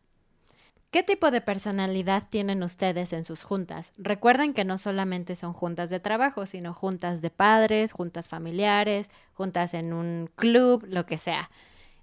¿Qué 0.91 1.01
tipo 1.01 1.31
de 1.31 1.41
personalidad 1.41 2.29
tienen 2.29 2.61
ustedes 2.61 3.11
en 3.11 3.23
sus 3.23 3.41
juntas? 3.41 3.93
Recuerden 3.97 4.53
que 4.53 4.63
no 4.63 4.77
solamente 4.77 5.35
son 5.35 5.53
juntas 5.53 5.89
de 5.89 5.99
trabajo, 5.99 6.45
sino 6.45 6.75
juntas 6.75 7.23
de 7.23 7.31
padres, 7.31 7.93
juntas 7.93 8.29
familiares, 8.29 9.09
juntas 9.33 9.73
en 9.73 9.91
un 9.91 10.29
club, 10.35 10.85
lo 10.87 11.07
que 11.07 11.17
sea. 11.17 11.49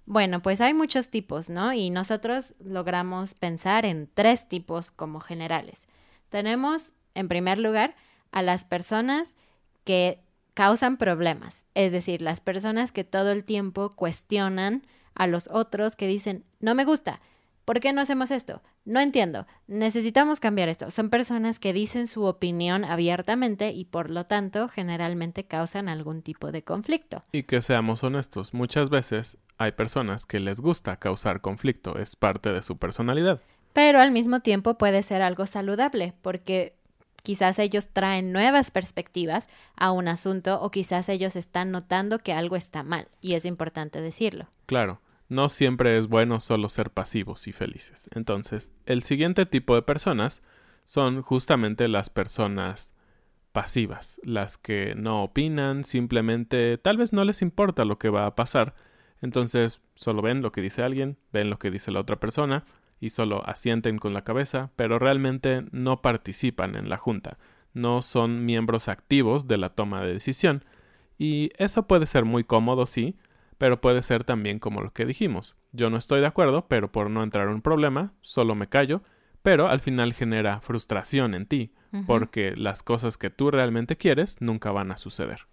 Bueno, 0.07 0.41
pues 0.41 0.61
hay 0.61 0.73
muchos 0.73 1.09
tipos, 1.09 1.49
¿no? 1.49 1.73
Y 1.73 1.89
nosotros 1.89 2.55
logramos 2.63 3.33
pensar 3.33 3.85
en 3.85 4.09
tres 4.13 4.47
tipos 4.47 4.89
como 4.89 5.19
generales. 5.19 5.89
Tenemos, 6.29 6.93
en 7.13 7.27
primer 7.27 7.59
lugar, 7.59 7.93
a 8.31 8.41
las 8.41 8.63
personas 8.63 9.35
que 9.83 10.21
causan 10.53 10.95
problemas, 10.95 11.65
es 11.75 11.91
decir, 11.91 12.21
las 12.21 12.39
personas 12.39 12.93
que 12.93 13.03
todo 13.03 13.33
el 13.33 13.43
tiempo 13.43 13.89
cuestionan 13.89 14.87
a 15.13 15.27
los 15.27 15.49
otros 15.49 15.97
que 15.97 16.07
dicen, 16.07 16.45
no 16.61 16.73
me 16.73 16.85
gusta, 16.85 17.19
¿por 17.65 17.81
qué 17.81 17.91
no 17.91 17.99
hacemos 17.99 18.31
esto? 18.31 18.61
No 18.87 19.01
entiendo, 19.01 19.47
necesitamos 19.67 20.39
cambiar 20.39 20.69
esto. 20.69 20.91
Son 20.91 21.09
personas 21.09 21.59
que 21.59 21.73
dicen 21.73 22.07
su 22.07 22.23
opinión 22.23 22.85
abiertamente 22.85 23.71
y 23.71 23.83
por 23.83 24.09
lo 24.09 24.23
tanto 24.23 24.69
generalmente 24.69 25.43
causan 25.43 25.89
algún 25.89 26.21
tipo 26.21 26.53
de 26.53 26.61
conflicto. 26.63 27.21
Y 27.33 27.43
que 27.43 27.59
seamos 27.59 28.05
honestos, 28.05 28.53
muchas 28.53 28.89
veces 28.89 29.39
hay 29.57 29.73
personas 29.73 30.25
que 30.25 30.39
les 30.39 30.61
gusta 30.61 30.95
causar 30.95 31.41
conflicto, 31.41 31.99
es 31.99 32.15
parte 32.15 32.53
de 32.53 32.61
su 32.61 32.77
personalidad. 32.77 33.41
Pero 33.73 33.99
al 33.99 34.11
mismo 34.11 34.39
tiempo 34.39 34.77
puede 34.77 35.03
ser 35.03 35.21
algo 35.21 35.45
saludable 35.47 36.13
porque 36.21 36.73
quizás 37.23 37.59
ellos 37.59 37.89
traen 37.91 38.31
nuevas 38.31 38.71
perspectivas 38.71 39.49
a 39.75 39.91
un 39.91 40.07
asunto 40.07 40.61
o 40.61 40.71
quizás 40.71 41.09
ellos 41.09 41.35
están 41.35 41.71
notando 41.71 42.19
que 42.19 42.31
algo 42.31 42.55
está 42.55 42.83
mal 42.83 43.09
y 43.19 43.33
es 43.33 43.43
importante 43.43 43.99
decirlo. 43.99 44.47
Claro, 44.65 45.01
no 45.29 45.49
siempre 45.49 45.97
es 45.97 46.07
bueno 46.07 46.39
solo 46.39 46.69
ser 46.69 46.91
pasivos 46.91 47.47
y 47.47 47.53
felices. 47.53 48.09
Entonces, 48.13 48.71
el 48.85 49.03
siguiente 49.03 49.45
tipo 49.45 49.75
de 49.75 49.81
personas 49.81 50.41
son 50.85 51.21
justamente 51.21 51.87
las 51.87 52.09
personas 52.09 52.93
pasivas, 53.51 54.21
las 54.23 54.57
que 54.57 54.93
no 54.95 55.23
opinan, 55.23 55.83
simplemente 55.83 56.77
tal 56.77 56.97
vez 56.97 57.11
no 57.11 57.23
les 57.23 57.41
importa 57.41 57.85
lo 57.85 57.97
que 57.97 58.09
va 58.09 58.25
a 58.25 58.35
pasar, 58.35 58.75
entonces 59.21 59.81
solo 59.95 60.21
ven 60.21 60.41
lo 60.41 60.51
que 60.51 60.61
dice 60.61 60.83
alguien, 60.83 61.17
ven 61.33 61.49
lo 61.49 61.57
que 61.57 61.71
dice 61.71 61.91
la 61.91 61.99
otra 61.99 62.19
persona 62.19 62.63
y 62.99 63.09
solo 63.09 63.43
asienten 63.47 63.97
con 63.97 64.13
la 64.13 64.23
cabeza, 64.23 64.71
pero 64.75 64.99
realmente 64.99 65.65
no 65.71 66.01
participan 66.01 66.75
en 66.75 66.87
la 66.87 66.97
junta, 66.97 67.37
no 67.73 68.01
son 68.01 68.45
miembros 68.45 68.87
activos 68.87 69.47
de 69.47 69.57
la 69.57 69.69
toma 69.69 70.03
de 70.03 70.13
decisión, 70.13 70.63
y 71.17 71.51
eso 71.57 71.87
puede 71.87 72.05
ser 72.05 72.25
muy 72.25 72.43
cómodo, 72.43 72.85
sí, 72.85 73.15
pero 73.57 73.81
puede 73.81 74.01
ser 74.01 74.23
también 74.23 74.59
como 74.59 74.81
lo 74.81 74.91
que 74.91 75.05
dijimos. 75.05 75.55
Yo 75.71 75.89
no 75.89 75.97
estoy 75.97 76.21
de 76.21 76.27
acuerdo, 76.27 76.67
pero 76.67 76.91
por 76.91 77.09
no 77.09 77.23
entrar 77.23 77.47
en 77.47 77.55
un 77.55 77.61
problema, 77.61 78.13
solo 78.21 78.55
me 78.55 78.67
callo, 78.67 79.01
pero 79.41 79.67
al 79.67 79.79
final 79.79 80.13
genera 80.13 80.61
frustración 80.61 81.33
en 81.33 81.45
ti, 81.45 81.73
porque 82.05 82.55
las 82.55 82.83
cosas 82.83 83.17
que 83.17 83.29
tú 83.29 83.49
realmente 83.49 83.97
quieres 83.97 84.41
nunca 84.41 84.71
van 84.71 84.91
a 84.91 84.97
suceder. 84.97 85.47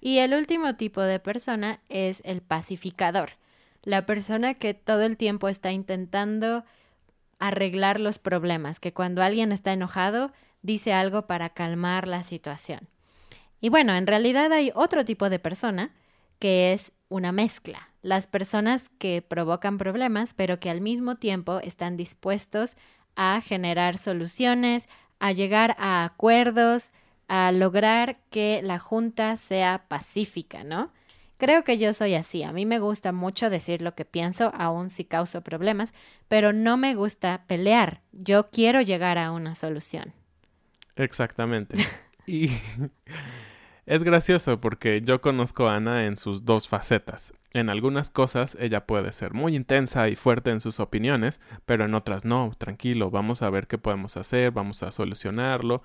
Y 0.00 0.18
el 0.18 0.32
último 0.34 0.76
tipo 0.76 1.02
de 1.02 1.18
persona 1.18 1.80
es 1.88 2.22
el 2.24 2.40
pacificador, 2.40 3.30
la 3.82 4.06
persona 4.06 4.54
que 4.54 4.74
todo 4.74 5.02
el 5.02 5.16
tiempo 5.16 5.48
está 5.48 5.72
intentando 5.72 6.64
arreglar 7.38 7.98
los 8.00 8.18
problemas, 8.18 8.80
que 8.80 8.92
cuando 8.92 9.22
alguien 9.22 9.52
está 9.52 9.72
enojado 9.72 10.32
dice 10.62 10.92
algo 10.92 11.26
para 11.26 11.50
calmar 11.50 12.06
la 12.06 12.22
situación. 12.22 12.88
Y 13.60 13.68
bueno, 13.68 13.94
en 13.94 14.06
realidad 14.06 14.52
hay 14.52 14.72
otro 14.74 15.04
tipo 15.04 15.28
de 15.30 15.38
persona 15.38 15.90
que 16.38 16.72
es 16.72 16.92
una 17.10 17.32
mezcla, 17.32 17.90
las 18.00 18.26
personas 18.26 18.88
que 18.88 19.20
provocan 19.20 19.76
problemas, 19.76 20.32
pero 20.32 20.58
que 20.58 20.70
al 20.70 20.80
mismo 20.80 21.16
tiempo 21.16 21.60
están 21.60 21.98
dispuestos 21.98 22.78
a 23.16 23.42
generar 23.42 23.98
soluciones, 23.98 24.88
a 25.18 25.32
llegar 25.32 25.76
a 25.78 26.04
acuerdos, 26.04 26.92
a 27.28 27.52
lograr 27.52 28.18
que 28.30 28.60
la 28.62 28.78
junta 28.78 29.36
sea 29.36 29.84
pacífica, 29.88 30.64
¿no? 30.64 30.90
Creo 31.36 31.64
que 31.64 31.78
yo 31.78 31.92
soy 31.94 32.14
así. 32.14 32.42
A 32.42 32.52
mí 32.52 32.66
me 32.66 32.78
gusta 32.78 33.12
mucho 33.12 33.50
decir 33.50 33.82
lo 33.82 33.94
que 33.94 34.04
pienso, 34.04 34.52
aun 34.54 34.90
si 34.90 35.04
causo 35.04 35.42
problemas, 35.42 35.94
pero 36.28 36.52
no 36.52 36.76
me 36.76 36.94
gusta 36.94 37.44
pelear. 37.46 38.02
Yo 38.12 38.50
quiero 38.50 38.82
llegar 38.82 39.18
a 39.18 39.32
una 39.32 39.54
solución. 39.54 40.12
Exactamente. 40.96 41.76
y 42.26 42.48
es 43.90 44.04
gracioso 44.04 44.60
porque 44.60 45.02
yo 45.02 45.20
conozco 45.20 45.66
a 45.66 45.74
Ana 45.74 46.06
en 46.06 46.16
sus 46.16 46.44
dos 46.44 46.68
facetas. 46.68 47.34
En 47.52 47.68
algunas 47.68 48.08
cosas 48.08 48.56
ella 48.60 48.86
puede 48.86 49.10
ser 49.10 49.34
muy 49.34 49.56
intensa 49.56 50.08
y 50.08 50.14
fuerte 50.14 50.52
en 50.52 50.60
sus 50.60 50.78
opiniones, 50.78 51.40
pero 51.66 51.86
en 51.86 51.94
otras 51.94 52.24
no, 52.24 52.52
tranquilo, 52.56 53.10
vamos 53.10 53.42
a 53.42 53.50
ver 53.50 53.66
qué 53.66 53.78
podemos 53.78 54.16
hacer, 54.16 54.52
vamos 54.52 54.84
a 54.84 54.92
solucionarlo. 54.92 55.82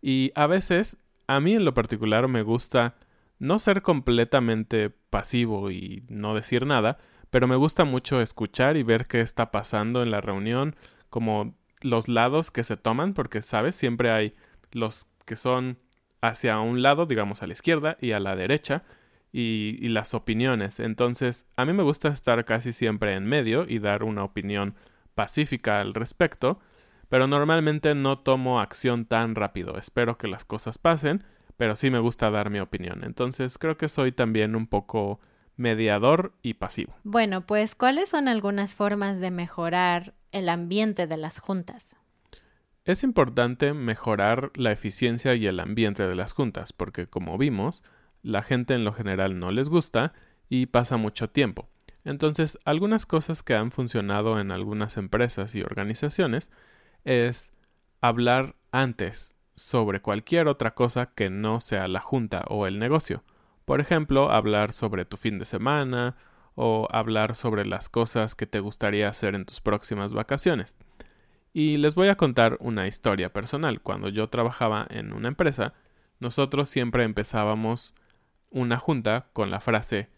Y 0.00 0.32
a 0.34 0.46
veces, 0.46 0.96
a 1.26 1.40
mí 1.40 1.54
en 1.54 1.66
lo 1.66 1.74
particular 1.74 2.26
me 2.26 2.40
gusta 2.40 2.94
no 3.38 3.58
ser 3.58 3.82
completamente 3.82 4.88
pasivo 4.88 5.70
y 5.70 6.04
no 6.08 6.34
decir 6.34 6.64
nada, 6.64 6.96
pero 7.28 7.46
me 7.46 7.56
gusta 7.56 7.84
mucho 7.84 8.22
escuchar 8.22 8.78
y 8.78 8.82
ver 8.82 9.06
qué 9.06 9.20
está 9.20 9.50
pasando 9.50 10.02
en 10.02 10.10
la 10.10 10.22
reunión, 10.22 10.74
como 11.10 11.54
los 11.82 12.08
lados 12.08 12.50
que 12.50 12.64
se 12.64 12.78
toman, 12.78 13.12
porque, 13.12 13.42
¿sabes? 13.42 13.76
Siempre 13.76 14.10
hay 14.10 14.34
los 14.70 15.04
que 15.26 15.36
son 15.36 15.76
hacia 16.22 16.58
un 16.60 16.80
lado, 16.80 17.04
digamos 17.04 17.42
a 17.42 17.46
la 17.46 17.52
izquierda, 17.52 17.98
y 18.00 18.12
a 18.12 18.20
la 18.20 18.34
derecha, 18.34 18.84
y, 19.32 19.88
las 19.88 20.14
opiniones. 20.14 20.80
Entonces, 20.80 21.46
a 21.56 21.64
mí 21.64 21.72
me 21.72 21.82
gusta 21.82 22.08
estar 22.08 22.44
casi 22.44 22.72
siempre 22.72 23.14
en 23.14 23.26
medio 23.26 23.66
y 23.68 23.78
dar 23.78 24.04
una 24.04 24.24
opinión 24.24 24.74
pacífica 25.14 25.80
al 25.80 25.94
respecto, 25.94 26.60
pero 27.08 27.26
normalmente 27.26 27.94
no 27.94 28.18
tomo 28.18 28.60
acción 28.60 29.04
tan 29.04 29.34
rápido. 29.34 29.76
Espero 29.76 30.16
que 30.16 30.28
las 30.28 30.44
cosas 30.44 30.78
pasen, 30.78 31.24
pero 31.56 31.76
sí 31.76 31.90
me 31.90 31.98
gusta 31.98 32.30
dar 32.30 32.50
mi 32.50 32.60
opinión. 32.60 33.04
Entonces, 33.04 33.58
creo 33.58 33.76
que 33.76 33.88
soy 33.88 34.12
también 34.12 34.54
un 34.54 34.66
poco 34.66 35.20
mediador 35.56 36.32
y 36.42 36.54
pasivo. 36.54 36.94
Bueno, 37.02 37.46
pues, 37.46 37.74
¿cuáles 37.74 38.08
son 38.08 38.28
algunas 38.28 38.74
formas 38.74 39.18
de 39.18 39.30
mejorar 39.30 40.14
el 40.30 40.48
ambiente 40.48 41.06
de 41.06 41.16
las 41.16 41.38
juntas? 41.38 41.96
Es 42.84 43.04
importante 43.04 43.74
mejorar 43.74 44.50
la 44.56 44.72
eficiencia 44.72 45.36
y 45.36 45.46
el 45.46 45.60
ambiente 45.60 46.08
de 46.08 46.16
las 46.16 46.32
juntas, 46.32 46.72
porque 46.72 47.06
como 47.06 47.38
vimos, 47.38 47.84
la 48.22 48.42
gente 48.42 48.74
en 48.74 48.82
lo 48.84 48.92
general 48.92 49.38
no 49.38 49.52
les 49.52 49.68
gusta 49.68 50.12
y 50.48 50.66
pasa 50.66 50.96
mucho 50.96 51.30
tiempo. 51.30 51.68
Entonces, 52.04 52.58
algunas 52.64 53.06
cosas 53.06 53.44
que 53.44 53.54
han 53.54 53.70
funcionado 53.70 54.40
en 54.40 54.50
algunas 54.50 54.96
empresas 54.96 55.54
y 55.54 55.62
organizaciones 55.62 56.50
es 57.04 57.52
hablar 58.00 58.56
antes 58.72 59.36
sobre 59.54 60.00
cualquier 60.00 60.48
otra 60.48 60.74
cosa 60.74 61.06
que 61.14 61.30
no 61.30 61.60
sea 61.60 61.86
la 61.86 62.00
junta 62.00 62.44
o 62.48 62.66
el 62.66 62.80
negocio. 62.80 63.22
Por 63.64 63.80
ejemplo, 63.80 64.32
hablar 64.32 64.72
sobre 64.72 65.04
tu 65.04 65.16
fin 65.16 65.38
de 65.38 65.44
semana 65.44 66.16
o 66.56 66.88
hablar 66.90 67.36
sobre 67.36 67.64
las 67.64 67.88
cosas 67.88 68.34
que 68.34 68.46
te 68.46 68.58
gustaría 68.58 69.08
hacer 69.08 69.36
en 69.36 69.44
tus 69.44 69.60
próximas 69.60 70.14
vacaciones. 70.14 70.76
Y 71.52 71.76
les 71.76 71.94
voy 71.94 72.08
a 72.08 72.16
contar 72.16 72.56
una 72.60 72.86
historia 72.86 73.32
personal. 73.32 73.80
Cuando 73.82 74.08
yo 74.08 74.28
trabajaba 74.28 74.86
en 74.90 75.12
una 75.12 75.28
empresa, 75.28 75.74
nosotros 76.18 76.68
siempre 76.68 77.04
empezábamos 77.04 77.94
una 78.50 78.78
junta 78.78 79.26
con 79.32 79.50
la 79.50 79.60
frase 79.60 80.08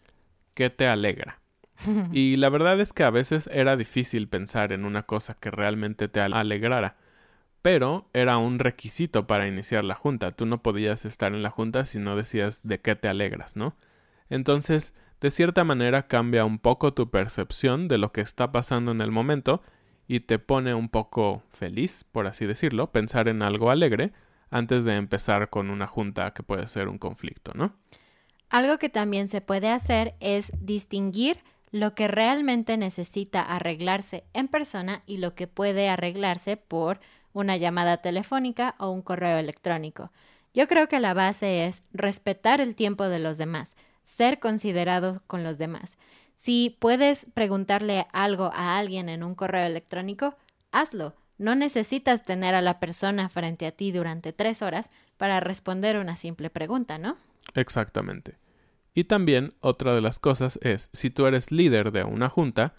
¿qué 0.53 0.69
te 0.69 0.87
alegra? 0.87 1.41
y 2.11 2.37
la 2.37 2.49
verdad 2.49 2.79
es 2.79 2.93
que 2.93 3.03
a 3.03 3.09
veces 3.09 3.49
era 3.51 3.75
difícil 3.75 4.27
pensar 4.27 4.71
en 4.71 4.85
una 4.85 5.03
cosa 5.03 5.35
que 5.35 5.51
realmente 5.51 6.07
te 6.07 6.21
alegrara, 6.21 6.95
pero 7.61 8.09
era 8.13 8.37
un 8.37 8.59
requisito 8.59 9.27
para 9.27 9.47
iniciar 9.47 9.83
la 9.83 9.95
junta. 9.95 10.31
Tú 10.31 10.45
no 10.45 10.61
podías 10.61 11.05
estar 11.05 11.33
en 11.33 11.43
la 11.43 11.49
junta 11.49 11.85
si 11.85 11.99
no 11.99 12.15
decías 12.15 12.61
de 12.63 12.79
qué 12.79 12.95
te 12.95 13.09
alegras, 13.09 13.55
¿no? 13.55 13.75
Entonces, 14.29 14.93
de 15.19 15.31
cierta 15.31 15.63
manera 15.63 16.07
cambia 16.07 16.45
un 16.45 16.59
poco 16.59 16.93
tu 16.93 17.09
percepción 17.09 17.87
de 17.87 17.97
lo 17.97 18.11
que 18.11 18.21
está 18.21 18.51
pasando 18.51 18.91
en 18.91 19.01
el 19.01 19.11
momento 19.11 19.61
y 20.07 20.21
te 20.21 20.39
pone 20.39 20.73
un 20.73 20.89
poco 20.89 21.43
feliz, 21.51 22.03
por 22.03 22.27
así 22.27 22.45
decirlo, 22.45 22.91
pensar 22.91 23.27
en 23.27 23.41
algo 23.41 23.69
alegre 23.71 24.11
antes 24.49 24.85
de 24.85 24.95
empezar 24.95 25.49
con 25.49 25.69
una 25.69 25.87
junta 25.87 26.31
que 26.33 26.43
puede 26.43 26.67
ser 26.67 26.87
un 26.87 26.97
conflicto, 26.97 27.51
¿no? 27.55 27.73
Algo 28.49 28.77
que 28.77 28.89
también 28.89 29.27
se 29.27 29.41
puede 29.41 29.69
hacer 29.69 30.15
es 30.19 30.51
distinguir 30.59 31.39
lo 31.71 31.95
que 31.95 32.07
realmente 32.07 32.77
necesita 32.77 33.41
arreglarse 33.41 34.23
en 34.33 34.47
persona 34.47 35.03
y 35.05 35.17
lo 35.17 35.35
que 35.35 35.47
puede 35.47 35.89
arreglarse 35.89 36.55
por 36.55 36.99
una 37.33 37.57
llamada 37.57 37.97
telefónica 37.97 38.75
o 38.77 38.89
un 38.91 39.01
correo 39.01 39.37
electrónico. 39.37 40.11
Yo 40.53 40.69
creo 40.69 40.87
que 40.87 41.01
la 41.01 41.13
base 41.13 41.65
es 41.65 41.83
respetar 41.91 42.61
el 42.61 42.75
tiempo 42.75 43.09
de 43.09 43.19
los 43.19 43.37
demás, 43.37 43.75
ser 44.03 44.39
considerado 44.39 45.21
con 45.27 45.43
los 45.43 45.57
demás. 45.57 45.97
Si 46.35 46.77
puedes 46.79 47.25
preguntarle 47.33 48.07
algo 48.11 48.51
a 48.53 48.77
alguien 48.77 49.09
en 49.09 49.23
un 49.23 49.35
correo 49.35 49.65
electrónico, 49.65 50.35
hazlo. 50.71 51.15
No 51.37 51.55
necesitas 51.55 52.23
tener 52.23 52.55
a 52.55 52.61
la 52.61 52.79
persona 52.79 53.27
frente 53.27 53.65
a 53.65 53.71
ti 53.71 53.91
durante 53.91 54.31
tres 54.31 54.61
horas 54.61 54.91
para 55.17 55.39
responder 55.39 55.97
una 55.97 56.15
simple 56.15 56.49
pregunta, 56.49 56.97
¿no? 56.97 57.17
Exactamente. 57.55 58.37
Y 58.93 59.05
también 59.05 59.53
otra 59.59 59.93
de 59.93 60.01
las 60.01 60.19
cosas 60.19 60.59
es, 60.61 60.89
si 60.93 61.09
tú 61.09 61.25
eres 61.25 61.51
líder 61.51 61.91
de 61.91 62.03
una 62.03 62.29
junta, 62.29 62.73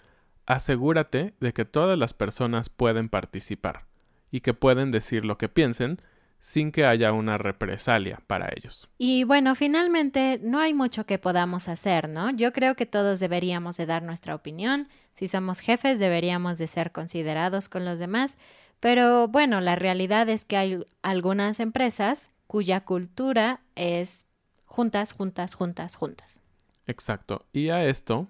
asegúrate 0.47 1.35
de 1.41 1.53
que 1.53 1.65
todas 1.65 1.99
las 1.99 2.15
personas 2.15 2.71
pueden 2.71 3.09
participar 3.09 3.87
y 4.31 4.41
que 4.41 4.55
pueden 4.55 4.91
decir 4.91 5.25
lo 5.25 5.37
que 5.39 5.49
piensen 5.49 6.01
sin 6.39 6.73
que 6.73 6.87
haya 6.87 7.13
una 7.13 7.39
represalia 7.39 8.21
para 8.27 8.49
ellos. 8.55 8.89
Y 8.99 9.25
bueno, 9.25 9.55
finalmente 9.55 10.41
no 10.43 10.59
hay 10.59 10.75
mucho 10.75 11.07
que 11.07 11.19
podamos 11.19 11.69
hacer, 11.69 12.09
¿no? 12.09 12.31
Yo 12.31 12.53
creo 12.53 12.77
que 12.77 12.87
todos 12.87 13.21
deberíamos 13.21 13.77
de 13.77 13.87
dar 13.87 14.03
nuestra 14.03 14.35
opinión. 14.35 14.89
Si 15.15 15.27
somos 15.27 15.61
jefes, 15.61 15.99
deberíamos 15.99 16.59
de 16.59 16.69
ser 16.69 16.93
considerados 16.93 17.69
con 17.69 17.85
los 17.85 17.99
demás. 17.99 18.39
Pero 18.81 19.29
bueno, 19.29 19.61
la 19.61 19.75
realidad 19.75 20.29
es 20.29 20.45
que 20.45 20.57
hay 20.57 20.87
algunas 21.03 21.61
empresas 21.61 22.31
cuya 22.47 22.85
cultura 22.85 23.61
es 23.75 24.27
juntas, 24.67 25.13
juntas, 25.13 25.55
juntas, 25.55 25.97
juntas. 25.97 26.43
Exacto. 26.87 27.47
Y 27.53 27.71
a 27.71 27.85
esto 27.85 28.29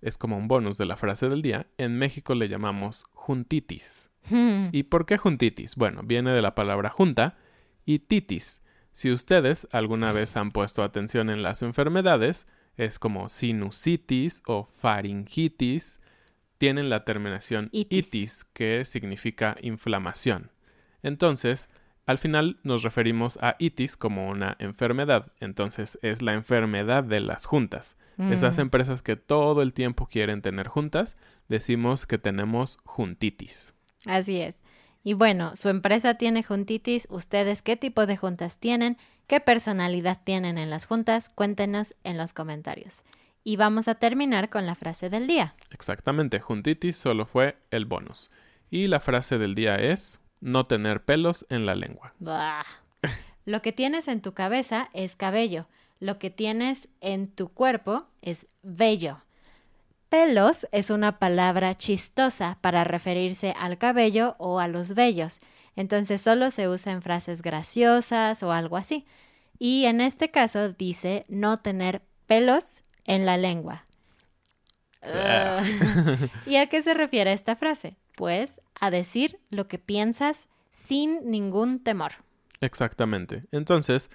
es 0.00 0.16
como 0.16 0.36
un 0.36 0.48
bonus 0.48 0.78
de 0.78 0.86
la 0.86 0.96
frase 0.96 1.28
del 1.28 1.42
día. 1.42 1.66
En 1.78 1.98
México 1.98 2.34
le 2.34 2.48
llamamos 2.48 3.04
juntitis. 3.12 4.07
¿Y 4.30 4.82
por 4.84 5.06
qué 5.06 5.18
juntitis? 5.18 5.76
Bueno, 5.76 6.02
viene 6.04 6.32
de 6.32 6.42
la 6.42 6.54
palabra 6.54 6.90
junta 6.90 7.36
y 7.84 8.00
titis. 8.00 8.62
Si 8.92 9.12
ustedes 9.12 9.68
alguna 9.70 10.12
vez 10.12 10.36
han 10.36 10.50
puesto 10.50 10.82
atención 10.82 11.30
en 11.30 11.42
las 11.42 11.62
enfermedades, 11.62 12.46
es 12.76 12.98
como 12.98 13.28
sinusitis 13.28 14.42
o 14.46 14.64
faringitis, 14.64 16.00
tienen 16.58 16.90
la 16.90 17.04
terminación 17.04 17.68
itis, 17.72 18.44
que 18.44 18.84
significa 18.84 19.56
inflamación. 19.62 20.50
Entonces, 21.02 21.70
al 22.06 22.18
final 22.18 22.58
nos 22.62 22.82
referimos 22.82 23.38
a 23.40 23.54
itis 23.58 23.96
como 23.96 24.28
una 24.28 24.56
enfermedad, 24.58 25.32
entonces 25.40 25.98
es 26.02 26.22
la 26.22 26.34
enfermedad 26.34 27.04
de 27.04 27.20
las 27.20 27.44
juntas. 27.44 27.96
Esas 28.18 28.58
mm. 28.58 28.62
empresas 28.62 29.02
que 29.02 29.14
todo 29.14 29.62
el 29.62 29.72
tiempo 29.72 30.06
quieren 30.06 30.42
tener 30.42 30.66
juntas, 30.66 31.16
decimos 31.48 32.06
que 32.06 32.18
tenemos 32.18 32.78
juntitis. 32.84 33.74
Así 34.08 34.40
es. 34.40 34.56
Y 35.04 35.14
bueno, 35.14 35.54
su 35.54 35.68
empresa 35.68 36.14
tiene 36.14 36.42
juntitis, 36.42 37.06
ustedes 37.10 37.62
qué 37.62 37.76
tipo 37.76 38.06
de 38.06 38.16
juntas 38.16 38.58
tienen, 38.58 38.98
qué 39.26 39.40
personalidad 39.40 40.20
tienen 40.22 40.58
en 40.58 40.70
las 40.70 40.86
juntas, 40.86 41.28
cuéntenos 41.28 41.94
en 42.04 42.18
los 42.18 42.32
comentarios. 42.32 43.04
Y 43.44 43.56
vamos 43.56 43.88
a 43.88 43.94
terminar 43.94 44.50
con 44.50 44.66
la 44.66 44.74
frase 44.74 45.08
del 45.08 45.26
día. 45.26 45.54
Exactamente, 45.70 46.40
juntitis 46.40 46.96
solo 46.96 47.24
fue 47.24 47.56
el 47.70 47.86
bonus. 47.86 48.30
Y 48.70 48.88
la 48.88 49.00
frase 49.00 49.38
del 49.38 49.54
día 49.54 49.76
es 49.76 50.20
no 50.40 50.64
tener 50.64 51.04
pelos 51.04 51.46
en 51.48 51.64
la 51.64 51.74
lengua. 51.74 52.12
Lo 53.44 53.62
que 53.62 53.72
tienes 53.72 54.08
en 54.08 54.20
tu 54.20 54.34
cabeza 54.34 54.90
es 54.92 55.16
cabello, 55.16 55.68
lo 56.00 56.18
que 56.18 56.30
tienes 56.30 56.90
en 57.00 57.28
tu 57.28 57.48
cuerpo 57.48 58.06
es 58.22 58.46
vello. 58.62 59.22
Pelos 60.08 60.66
es 60.72 60.90
una 60.90 61.18
palabra 61.18 61.76
chistosa 61.76 62.58
para 62.62 62.84
referirse 62.84 63.54
al 63.58 63.76
cabello 63.76 64.36
o 64.38 64.58
a 64.58 64.68
los 64.68 64.94
vellos, 64.94 65.40
entonces 65.76 66.20
solo 66.22 66.50
se 66.50 66.68
usa 66.68 66.92
en 66.92 67.02
frases 67.02 67.42
graciosas 67.42 68.42
o 68.42 68.52
algo 68.52 68.76
así. 68.76 69.04
Y 69.58 69.84
en 69.84 70.00
este 70.00 70.30
caso 70.30 70.72
dice 70.72 71.24
no 71.28 71.60
tener 71.60 72.02
pelos 72.26 72.82
en 73.04 73.26
la 73.26 73.36
lengua. 73.36 73.84
¿Y 76.46 76.56
a 76.56 76.66
qué 76.68 76.82
se 76.82 76.94
refiere 76.94 77.32
esta 77.32 77.54
frase? 77.54 77.96
Pues 78.16 78.60
a 78.80 78.90
decir 78.90 79.38
lo 79.50 79.68
que 79.68 79.78
piensas 79.78 80.48
sin 80.70 81.30
ningún 81.30 81.82
temor. 81.82 82.12
Exactamente. 82.60 83.44
Entonces, 83.52 84.10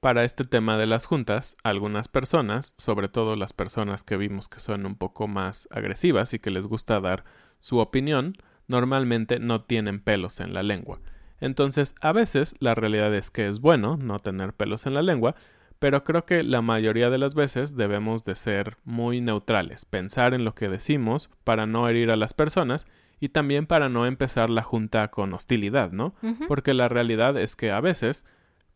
para 0.00 0.24
este 0.24 0.44
tema 0.44 0.76
de 0.76 0.86
las 0.86 1.06
juntas, 1.06 1.56
algunas 1.64 2.08
personas, 2.08 2.74
sobre 2.76 3.08
todo 3.08 3.36
las 3.36 3.52
personas 3.52 4.02
que 4.02 4.16
vimos 4.16 4.48
que 4.48 4.60
son 4.60 4.86
un 4.86 4.94
poco 4.94 5.26
más 5.26 5.68
agresivas 5.70 6.34
y 6.34 6.38
que 6.38 6.50
les 6.50 6.66
gusta 6.66 7.00
dar 7.00 7.24
su 7.60 7.78
opinión, 7.78 8.34
normalmente 8.68 9.40
no 9.40 9.62
tienen 9.62 10.00
pelos 10.00 10.40
en 10.40 10.54
la 10.54 10.62
lengua. 10.62 11.00
Entonces, 11.40 11.94
a 12.00 12.12
veces 12.12 12.54
la 12.60 12.74
realidad 12.74 13.14
es 13.14 13.30
que 13.30 13.48
es 13.48 13.60
bueno 13.60 13.96
no 13.96 14.18
tener 14.18 14.52
pelos 14.52 14.86
en 14.86 14.94
la 14.94 15.02
lengua, 15.02 15.34
pero 15.78 16.02
creo 16.02 16.24
que 16.24 16.42
la 16.42 16.62
mayoría 16.62 17.10
de 17.10 17.18
las 17.18 17.34
veces 17.34 17.76
debemos 17.76 18.24
de 18.24 18.34
ser 18.34 18.76
muy 18.84 19.20
neutrales, 19.20 19.84
pensar 19.84 20.34
en 20.34 20.44
lo 20.44 20.54
que 20.54 20.68
decimos 20.68 21.30
para 21.44 21.66
no 21.66 21.88
herir 21.88 22.10
a 22.10 22.16
las 22.16 22.34
personas 22.34 22.86
y 23.20 23.30
también 23.30 23.66
para 23.66 23.88
no 23.88 24.06
empezar 24.06 24.50
la 24.50 24.62
junta 24.62 25.08
con 25.08 25.32
hostilidad, 25.32 25.92
¿no? 25.92 26.14
Porque 26.46 26.74
la 26.74 26.88
realidad 26.88 27.36
es 27.36 27.56
que 27.56 27.70
a 27.70 27.80
veces 27.80 28.24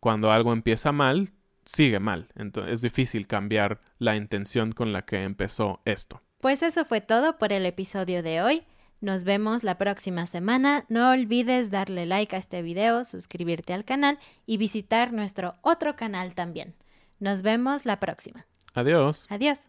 cuando 0.02 0.32
algo 0.32 0.52
empieza 0.52 0.90
mal, 0.90 1.28
sigue 1.64 2.00
mal. 2.00 2.26
Entonces 2.34 2.72
es 2.72 2.82
difícil 2.82 3.28
cambiar 3.28 3.80
la 3.98 4.16
intención 4.16 4.72
con 4.72 4.92
la 4.92 5.02
que 5.02 5.22
empezó 5.22 5.80
esto. 5.84 6.20
Pues 6.40 6.64
eso 6.64 6.84
fue 6.84 7.00
todo 7.00 7.38
por 7.38 7.52
el 7.52 7.64
episodio 7.66 8.24
de 8.24 8.42
hoy. 8.42 8.64
Nos 9.00 9.22
vemos 9.22 9.62
la 9.62 9.78
próxima 9.78 10.26
semana. 10.26 10.86
No 10.88 11.12
olvides 11.12 11.70
darle 11.70 12.04
like 12.04 12.34
a 12.34 12.40
este 12.40 12.62
video, 12.62 13.04
suscribirte 13.04 13.74
al 13.74 13.84
canal 13.84 14.18
y 14.44 14.56
visitar 14.56 15.12
nuestro 15.12 15.54
otro 15.62 15.94
canal 15.94 16.34
también. 16.34 16.74
Nos 17.20 17.42
vemos 17.42 17.86
la 17.86 18.00
próxima. 18.00 18.48
Adiós. 18.74 19.28
Adiós. 19.30 19.68